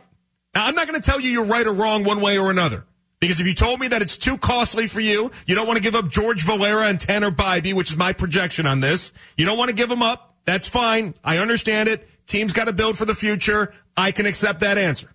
[0.53, 2.85] Now, I'm not going to tell you you're right or wrong one way or another.
[3.19, 5.83] Because if you told me that it's too costly for you, you don't want to
[5.83, 9.11] give up George Valera and Tanner Bibee, which is my projection on this.
[9.37, 10.37] You don't want to give them up.
[10.45, 11.13] That's fine.
[11.23, 12.07] I understand it.
[12.27, 13.73] Team's got to build for the future.
[13.95, 15.11] I can accept that answer.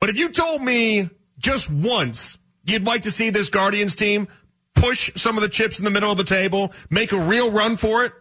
[0.00, 4.28] But if you told me just once you'd like to see this Guardians team
[4.74, 7.76] push some of the chips in the middle of the table, make a real run
[7.76, 8.12] for it,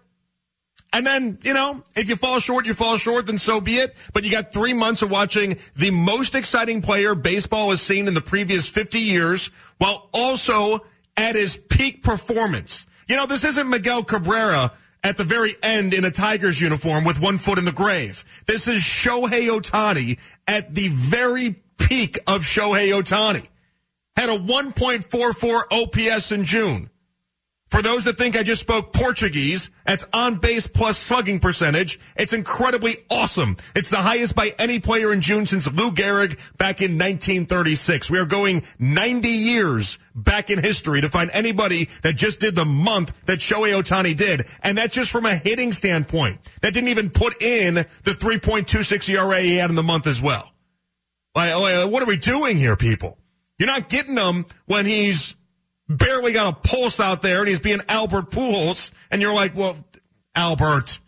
[0.92, 3.96] and then, you know, if you fall short, you fall short, then so be it.
[4.12, 8.16] But you got three months of watching the most exciting player baseball has seen in
[8.16, 12.88] the previous 50 years, while also at his peak performance.
[13.08, 14.72] You know, this isn't Miguel Cabrera
[15.04, 18.26] at the very end in a Tigers uniform with one foot in the grave.
[18.48, 23.48] This is Shohei Ohtani at the very peak of Shohei Ohtani.
[24.16, 26.90] Had a 1.44 OPS in June.
[27.70, 32.00] For those that think I just spoke Portuguese, that's on base plus slugging percentage.
[32.16, 33.58] It's incredibly awesome.
[33.76, 38.10] It's the highest by any player in June since Lou Gehrig back in 1936.
[38.10, 42.66] We are going 90 years back in history to find anybody that just did the
[42.66, 44.48] month that Shohei Ohtani did.
[44.64, 46.40] And that's just from a hitting standpoint.
[46.62, 50.52] That didn't even put in the 3.26 ERA he had in the month as well.
[51.36, 51.54] Like,
[51.90, 53.20] what are we doing here, people?
[53.60, 55.36] You're not getting them when he's
[55.90, 59.76] barely got a pulse out there and he's being Albert Pujols, and you're like, well,
[60.36, 61.00] Albert,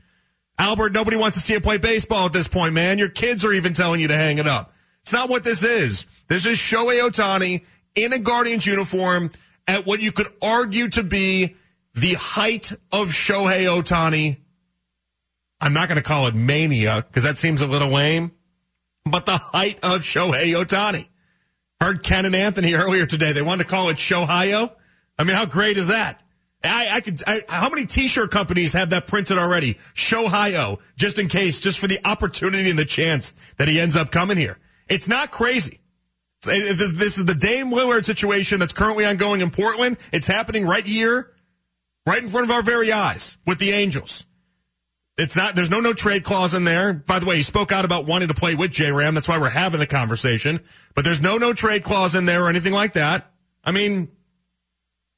[0.58, 2.98] Albert, nobody wants to see you play baseball at this point, man.
[2.98, 4.74] Your kids are even telling you to hang it up.
[5.04, 6.06] It's not what this is.
[6.28, 7.64] This is Shohei Ohtani
[7.96, 9.30] in a Guardians uniform
[9.68, 11.56] at what you could argue to be
[11.94, 14.38] the height of Shohei Ohtani.
[15.60, 18.32] I'm not going to call it mania because that seems a little lame,
[19.06, 21.08] but the height of Shohei Ohtani.
[21.82, 23.32] Heard Ken and Anthony earlier today.
[23.32, 24.72] They wanted to call it Shohio.
[25.18, 26.22] I mean, how great is that?
[26.64, 27.24] I, I could.
[27.26, 29.80] I, how many T-shirt companies have that printed already?
[29.96, 34.12] Shohio, just in case, just for the opportunity and the chance that he ends up
[34.12, 34.60] coming here.
[34.90, 35.80] It's not crazy.
[36.44, 39.98] This is the Dame Lillard situation that's currently ongoing in Portland.
[40.12, 41.34] It's happening right here,
[42.06, 44.28] right in front of our very eyes with the Angels.
[45.18, 45.56] It's not.
[45.56, 46.94] There's no no trade clause in there.
[46.94, 49.14] By the way, he spoke out about wanting to play with J Ram.
[49.14, 50.62] That's why we're having the conversation.
[50.96, 53.32] But there's no no trade clause in there or anything like that.
[53.64, 54.10] I mean,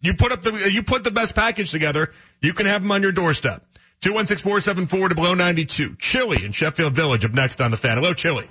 [0.01, 2.12] you put up the you put the best package together.
[2.41, 3.65] You can have them on your doorstep.
[4.01, 5.95] Two one six four seven four to below ninety two.
[5.97, 7.97] Chili in Sheffield Village up next on the fan.
[7.97, 8.49] Hello, Chili.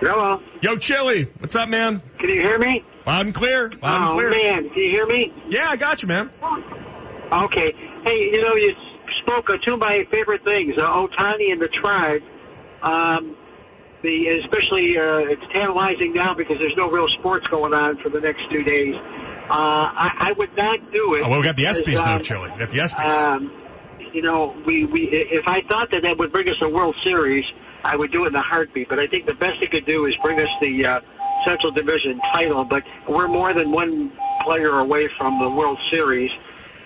[0.00, 0.40] Hello.
[0.62, 1.24] Yo, Chili.
[1.38, 2.02] What's up, man?
[2.18, 2.84] Can you hear me?
[3.06, 3.70] Loud and clear.
[3.82, 4.30] Loud oh and clear.
[4.30, 5.32] man, can you hear me?
[5.48, 6.30] Yeah, I got you, man.
[7.32, 7.72] Okay.
[8.04, 8.74] Hey, you know you
[9.28, 12.22] spoke of two of my favorite things, uh, Ohtani and the Tribe.
[12.82, 13.36] Um,
[14.02, 18.20] the especially uh, it's tantalizing now because there's no real sports going on for the
[18.20, 18.94] next two days.
[18.94, 21.22] Uh, I, I would not do it.
[21.24, 22.50] Oh, well, we got the ESPYS now, um, Chili.
[22.52, 23.24] We got the ESPYS.
[23.24, 23.52] Um,
[24.12, 27.44] you know, we, we if I thought that that would bring us a World Series,
[27.82, 28.88] I would do it in a heartbeat.
[28.88, 31.00] But I think the best it could do is bring us the uh,
[31.44, 32.64] Central Division title.
[32.64, 34.12] But we're more than one
[34.42, 36.30] player away from the World Series,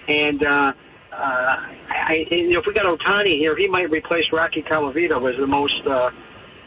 [0.08, 0.42] and.
[0.42, 0.72] Uh,
[1.12, 1.56] uh,
[1.90, 5.46] I, you know, if we got Ohtani here, he might replace Rocky Colavito as the
[5.46, 6.10] most uh,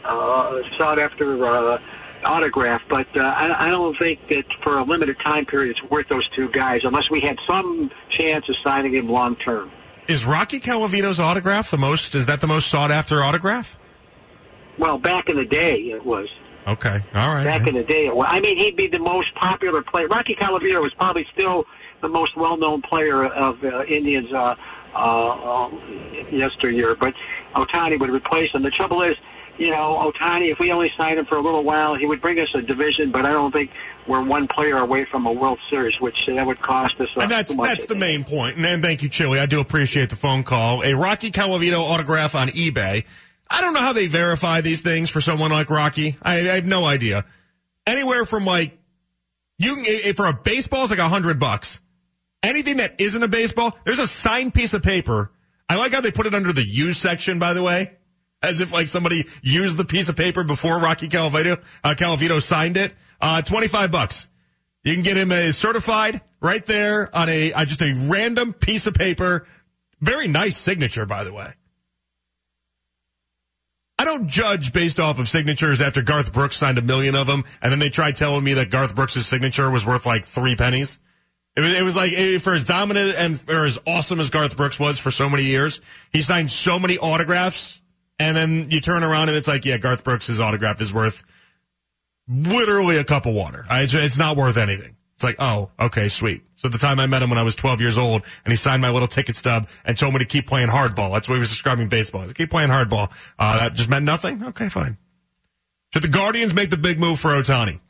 [0.04, 1.78] uh, sought after uh,
[2.24, 2.82] autograph.
[2.88, 6.28] But uh, I, I don't think that for a limited time period it's worth those
[6.28, 9.70] two guys unless we had some chance of signing him long term.
[10.08, 12.14] is Rocky Colavito's autograph the most?
[12.14, 13.76] Is that the most sought after autograph?
[14.78, 16.28] Well, back in the day, it was.
[16.66, 17.00] Okay.
[17.14, 17.44] All right.
[17.44, 18.26] Back in the day, it was.
[18.28, 20.08] I mean, he'd be the most popular player.
[20.08, 21.64] Rocky Colavito was probably still
[22.06, 24.54] the most well-known player of uh, Indians uh,
[24.94, 25.80] uh, um,
[26.30, 27.12] yesteryear, but
[27.54, 28.62] Ohtani would replace him.
[28.62, 29.16] The trouble is,
[29.58, 32.38] you know, Ohtani, if we only signed him for a little while, he would bring
[32.40, 33.70] us a division, but I don't think
[34.06, 37.08] we're one player away from a World Series, which that would cost us.
[37.16, 38.56] Uh, And that's that's the main point.
[38.56, 39.38] And, and thank you, Chili.
[39.38, 40.82] I do appreciate the phone call.
[40.84, 43.04] A Rocky Colavito autograph on eBay.
[43.48, 46.16] I don't know how they verify these things for someone like Rocky.
[46.22, 47.24] I, I have no idea.
[47.86, 48.78] Anywhere from like
[49.58, 51.80] you can for a baseball is like a hundred bucks.
[52.46, 55.32] Anything that isn't a baseball, there's a signed piece of paper.
[55.68, 57.96] I like how they put it under the use section, by the way,
[58.40, 62.94] as if like somebody used the piece of paper before Rocky Colavito uh, signed it.
[63.20, 64.28] Uh, twenty five bucks.
[64.84, 68.86] You can get him a certified right there on a uh, just a random piece
[68.86, 69.48] of paper.
[70.00, 71.54] Very nice signature, by the way.
[73.98, 77.42] I don't judge based off of signatures after Garth Brooks signed a million of them,
[77.60, 81.00] and then they tried telling me that Garth Brooks' signature was worth like three pennies.
[81.56, 84.56] It was, it was like eh, for as dominant and or as awesome as Garth
[84.56, 85.80] Brooks was for so many years,
[86.12, 87.80] he signed so many autographs,
[88.18, 91.22] and then you turn around and it's like, yeah, Garth Brooks' autograph is worth
[92.28, 93.64] literally a cup of water.
[93.68, 94.96] I- It's, not worth anything.
[95.14, 96.42] It's like, oh, okay, sweet.
[96.56, 98.82] So the time I met him when I was 12 years old and he signed
[98.82, 101.12] my little ticket stub and told me to keep playing hardball.
[101.12, 102.26] That's what he was describing baseball.
[102.26, 103.10] Said, keep playing hardball.
[103.38, 104.42] Uh, that just meant nothing?
[104.44, 104.98] Okay, fine.
[105.94, 107.80] Should the Guardians make the big move for Ohtani?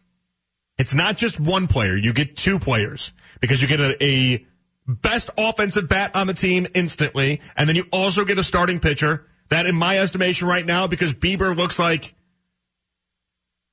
[0.79, 1.97] It's not just one player.
[1.97, 4.47] You get two players because you get a, a
[4.87, 7.41] best offensive bat on the team instantly.
[7.57, 11.12] And then you also get a starting pitcher that in my estimation right now, because
[11.12, 12.14] Bieber looks like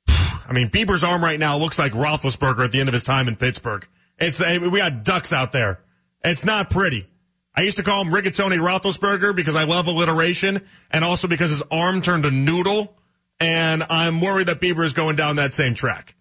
[0.08, 3.28] I mean, Bieber's arm right now looks like Roethlisberger at the end of his time
[3.28, 3.88] in Pittsburgh.
[4.20, 5.80] It's we got ducks out there.
[6.24, 7.08] It's not pretty.
[7.56, 11.62] I used to call him Rigatoni Roethlisberger because I love alliteration, and also because his
[11.70, 12.96] arm turned a noodle.
[13.40, 16.16] And I'm worried that Bieber is going down that same track.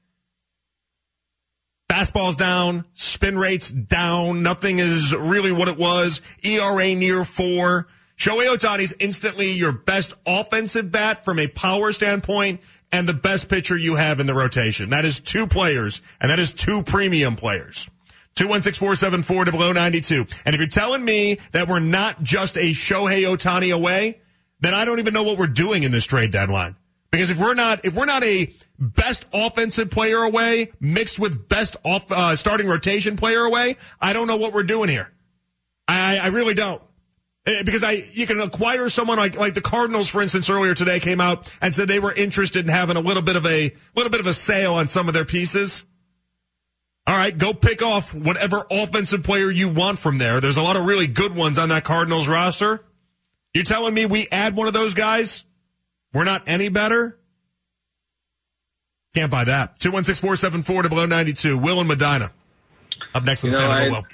[1.93, 4.43] Fastball's down, spin rates down.
[4.43, 6.23] Nothing is really what it was.
[6.43, 7.87] ERA near four.
[8.17, 12.63] Shohei Ohtani's instantly your best offensive bat from a power standpoint
[12.93, 14.89] and the best pitcher you have in the rotation.
[14.89, 17.91] That is two players, and that is two premium players.
[18.37, 20.25] 216-474 to below 92.
[20.47, 24.23] And if you're telling me that we're not just a Shohei Ohtani away,
[24.61, 26.77] then I don't even know what we're doing in this trade deadline.
[27.11, 28.51] Because if we're not, if we're not a
[28.83, 34.27] best offensive player away mixed with best off, uh, starting rotation player away, I don't
[34.27, 35.13] know what we're doing here.
[35.89, 36.83] I, I really don't.
[37.47, 41.01] Eh, because I you can acquire someone like like the Cardinals, for instance, earlier today
[41.01, 44.11] came out and said they were interested in having a little bit of a little
[44.11, 45.85] bit of a sale on some of their pieces.
[47.05, 50.41] All right, go pick off whatever offensive player you want from there.
[50.41, 52.85] There's a lot of really good ones on that Cardinals roster.
[53.53, 55.45] You're telling me we add one of those guys?
[56.15, 57.19] We're not any better?
[59.15, 59.79] Can't buy that.
[59.79, 60.53] 216
[60.83, 61.59] to below 92.
[61.59, 62.31] Will and Medina.
[63.15, 64.07] Up next on the You know, fan I- Will.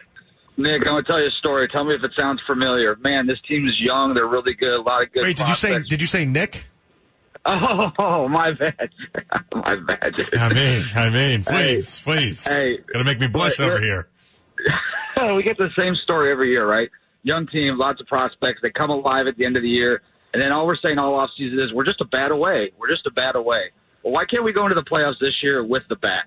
[0.56, 1.68] Nick, I'm gonna tell you a story.
[1.68, 2.96] Tell me if it sounds familiar.
[2.96, 4.14] Man, this team is young.
[4.14, 4.72] They're really good.
[4.72, 5.22] A lot of good.
[5.22, 6.64] Wait, did you say did you say Nick?
[7.46, 8.90] Oh, my bad.
[9.54, 10.14] my bad.
[10.36, 12.44] I mean, I mean, please, please.
[12.44, 12.78] Hey.
[12.92, 14.08] Gonna make me blush over here.
[15.36, 16.90] we get the same story every year, right?
[17.22, 18.58] Young team, lots of prospects.
[18.60, 21.14] They come alive at the end of the year, and then all we're saying all
[21.14, 22.72] off season is we're just a bat away.
[22.76, 23.70] We're just a bat away.
[24.10, 26.26] Why can't we go into the playoffs this year with the bat?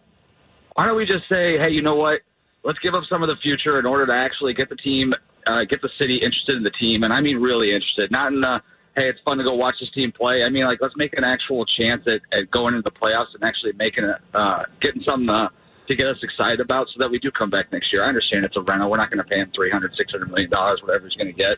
[0.75, 2.21] Why don't we just say, hey, you know what?
[2.63, 5.13] Let's give up some of the future in order to actually get the team,
[5.47, 8.41] uh, get the city interested in the team, and I mean really interested, not in
[8.41, 8.61] the
[8.95, 10.43] hey, it's fun to go watch this team play.
[10.43, 13.43] I mean, like let's make an actual chance at, at going into the playoffs and
[13.43, 15.49] actually making it, uh, getting something uh,
[15.87, 18.03] to get us excited about, so that we do come back next year.
[18.03, 20.29] I understand it's a rental; we're not going to pay him three hundred, six hundred
[20.29, 21.57] million dollars, whatever he's going to get.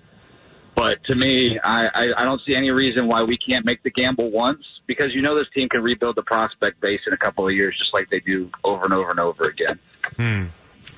[0.76, 3.92] But to me, I, I, I don't see any reason why we can't make the
[3.92, 7.48] gamble once because you know this team can rebuild the prospect base in a couple
[7.48, 9.80] of years, just like they do over and over and over again.
[10.18, 10.46] Hmm.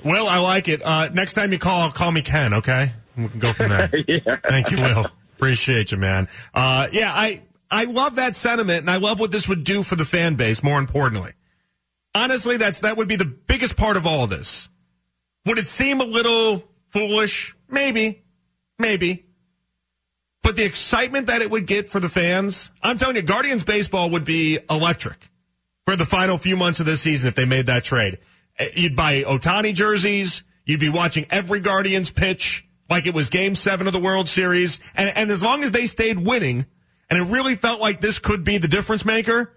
[0.04, 0.82] Will, I like it.
[0.84, 2.92] Uh, next time you call, call me Ken, okay?
[3.18, 3.92] We can go from there.
[4.08, 4.38] yeah.
[4.48, 5.06] Thank you, Will.
[5.36, 6.28] Appreciate you, man.
[6.54, 9.96] Uh, yeah, I, I love that sentiment and I love what this would do for
[9.96, 11.34] the fan base, more importantly.
[12.14, 14.70] Honestly, that's, that would be the biggest part of all this.
[15.46, 17.56] Would it seem a little foolish?
[17.70, 18.24] Maybe.
[18.80, 19.25] Maybe.
[20.46, 24.12] But the excitement that it would get for the fans, I'm telling you, Guardians baseball
[24.12, 25.32] would be electric
[25.86, 28.20] for the final few months of this season if they made that trade.
[28.60, 30.44] Uh, You'd buy Ohtani jerseys.
[30.64, 34.80] You'd be watching every Guardians pitch like it was game seven of the World Series.
[34.96, 36.68] And, and as long as they stayed winning
[37.10, 39.52] and it really felt like this could be the difference maker,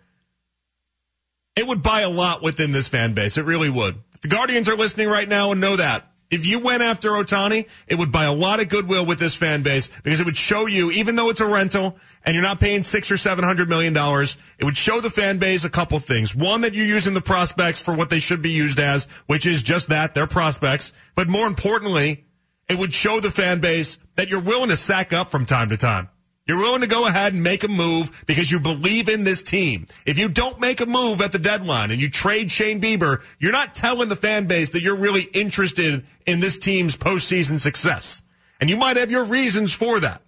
[1.54, 3.36] it would buy a lot within this fan base.
[3.36, 3.96] It really would.
[4.22, 6.10] The Guardians are listening right now and know that.
[6.30, 9.62] If you went after Ohtani, it would buy a lot of goodwill with this fan
[9.62, 12.82] base because it would show you, even though it's a rental and you're not paying
[12.82, 16.36] six or seven hundred million dollars, it would show the fan base a couple things.
[16.36, 19.62] One, that you're using the prospects for what they should be used as, which is
[19.62, 20.92] just that, they're prospects.
[21.14, 22.26] But more importantly,
[22.68, 25.78] it would show the fan base that you're willing to sack up from time to
[25.78, 26.10] time.
[26.48, 29.84] You're willing to go ahead and make a move because you believe in this team.
[30.06, 33.52] If you don't make a move at the deadline and you trade Shane Bieber, you're
[33.52, 38.22] not telling the fan base that you're really interested in this team's postseason success.
[38.62, 40.22] And you might have your reasons for that.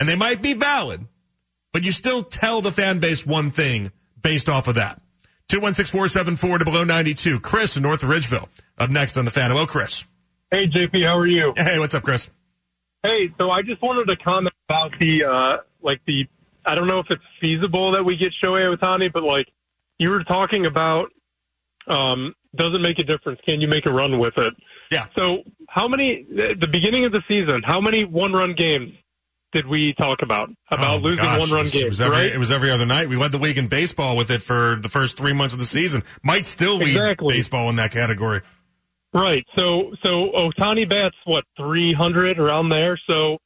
[0.00, 1.06] And they might be valid,
[1.72, 5.00] but you still tell the fan base one thing based off of that.
[5.48, 7.38] 216-474 to below 92.
[7.38, 9.52] Chris in North Ridgeville up next on the fan.
[9.52, 10.04] Hello, Chris.
[10.50, 11.52] Hey, JP, how are you?
[11.56, 12.28] Hey, what's up, Chris?
[13.02, 16.26] Hey, so I just wanted to comment about the, uh, like the,
[16.66, 19.46] I don't know if it's feasible that we get Shohei Ohtani, but like
[19.98, 21.08] you were talking about,
[21.86, 23.40] um, doesn't make a difference.
[23.46, 24.52] Can you make a run with it?
[24.90, 25.06] Yeah.
[25.16, 28.92] So how many, at the beginning of the season, how many one run games
[29.52, 30.50] did we talk about?
[30.70, 32.26] About Oh, losing gosh, one run it was, it games, was every, right?
[32.32, 33.08] It was every other night.
[33.08, 35.64] We led the league in baseball with it for the first three months of the
[35.66, 36.02] season.
[36.22, 37.34] Might still lead Exactly.
[37.34, 38.42] baseball in that category.
[39.12, 39.44] Right.
[39.56, 42.98] So so Ohtani bats what three hundred around there.
[43.08, 43.38] So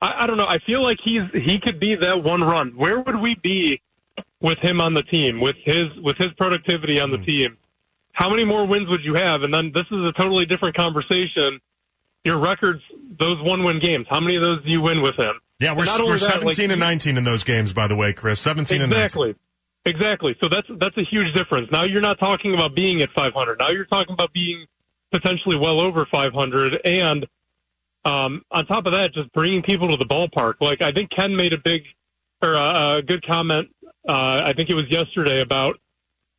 [0.00, 0.46] I, I don't know.
[0.48, 2.72] I feel like he's he could be that one run.
[2.76, 3.80] Where would we be
[4.40, 5.40] with him on the team?
[5.40, 7.24] With his with his productivity on the Hmm.
[7.24, 7.56] team?
[8.12, 9.42] how many more wins would you have?
[9.42, 11.58] And then this is a totally different conversation.
[12.24, 12.82] Your records,
[13.18, 15.40] those one win games, how many of those do you win with him?
[15.58, 18.12] Yeah, we're, And we're that, 17 like, and 19 in those games, by the way,
[18.12, 18.38] Chris.
[18.40, 19.04] 17 and 19.
[19.04, 19.34] Exactly.
[19.86, 20.36] Exactly.
[20.42, 21.68] So that's that's a huge difference.
[21.72, 23.58] Now you're not talking about being at 500.
[23.58, 24.66] Now you're talking about being
[25.10, 27.26] potentially well over 500, and
[28.04, 30.54] um, on top of that, just bringing people to the ballpark.
[30.60, 31.82] Like I think Ken made a big
[32.42, 33.68] or a, a good comment.
[34.08, 35.76] Uh, I think it was yesterday about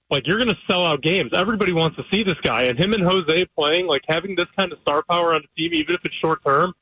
[0.09, 1.32] like you're going to sell out games.
[1.34, 4.72] Everybody wants to see this guy, and him and Jose playing like having this kind
[4.72, 6.74] of star power on the team, even if it's short term.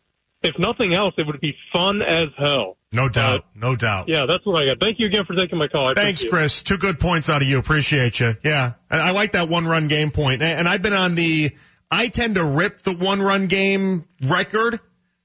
[0.42, 2.78] If nothing else, it would be fun as hell.
[2.94, 3.46] No doubt.
[3.54, 4.08] no doubt.
[4.08, 4.80] Yeah, that's what I got.
[4.80, 5.90] Thank you again for taking my call.
[5.90, 6.24] I Thanks.
[6.24, 6.64] Chris.
[6.64, 7.60] Two good points out of you.
[7.60, 8.36] Appreciate you.
[8.44, 8.74] Yeah.
[8.90, 10.42] And I like that one run game point.
[10.42, 11.52] And I've been on the,
[11.92, 14.80] I tend to rip the one run game record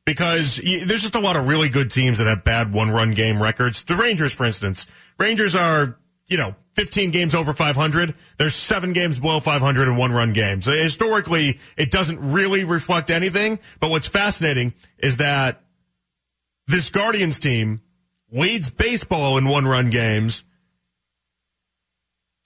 [0.05, 3.13] because y- there's just a lot of really good teams that have bad one run
[3.13, 3.83] game records.
[3.83, 4.87] The Rangers, for instance,
[5.19, 8.15] Rangers are, you know, 15 games over 500.
[8.39, 10.67] There's seven games below 500 in one run games.
[10.67, 13.59] Historically, it doesn't really reflect anything.
[13.79, 15.63] But what's fascinating is that
[16.67, 17.83] this Guardians team
[18.33, 20.45] leads baseball in one run games.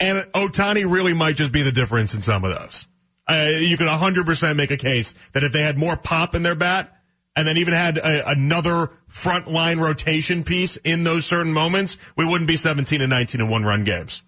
[0.00, 2.87] And Ohtani really might just be the difference in some of those.
[3.28, 6.54] Uh, you could 100% make a case that if they had more pop in their
[6.54, 6.94] bat
[7.36, 12.24] and then even had a, another front line rotation piece in those certain moments, we
[12.24, 14.22] wouldn't be 17 and 19 in one run games.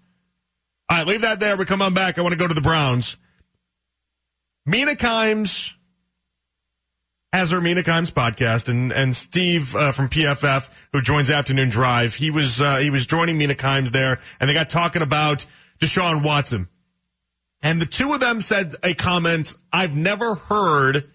[0.89, 1.57] All right, leave that there.
[1.57, 2.17] We come on back.
[2.19, 3.17] I want to go to the Browns.
[4.65, 5.73] Mina Kimes
[7.33, 12.15] has her Mina Kimes podcast, and and Steve uh, from PFF, who joins Afternoon Drive,
[12.15, 15.45] he was uh, he was joining Mina Kimes there, and they got talking about
[15.79, 16.67] Deshaun Watson,
[17.61, 21.09] and the two of them said a comment I've never heard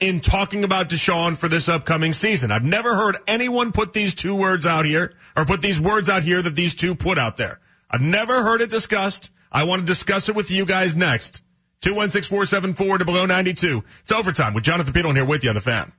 [0.00, 2.50] in talking about Deshaun for this upcoming season.
[2.50, 6.22] I've never heard anyone put these two words out here, or put these words out
[6.22, 7.60] here that these two put out there.
[7.90, 9.30] I've never heard it discussed.
[9.52, 11.42] I want to discuss it with you guys next.
[11.80, 13.84] 216 474 to below 92.
[14.02, 15.92] It's overtime with Jonathan Peterlin here with you on the fan.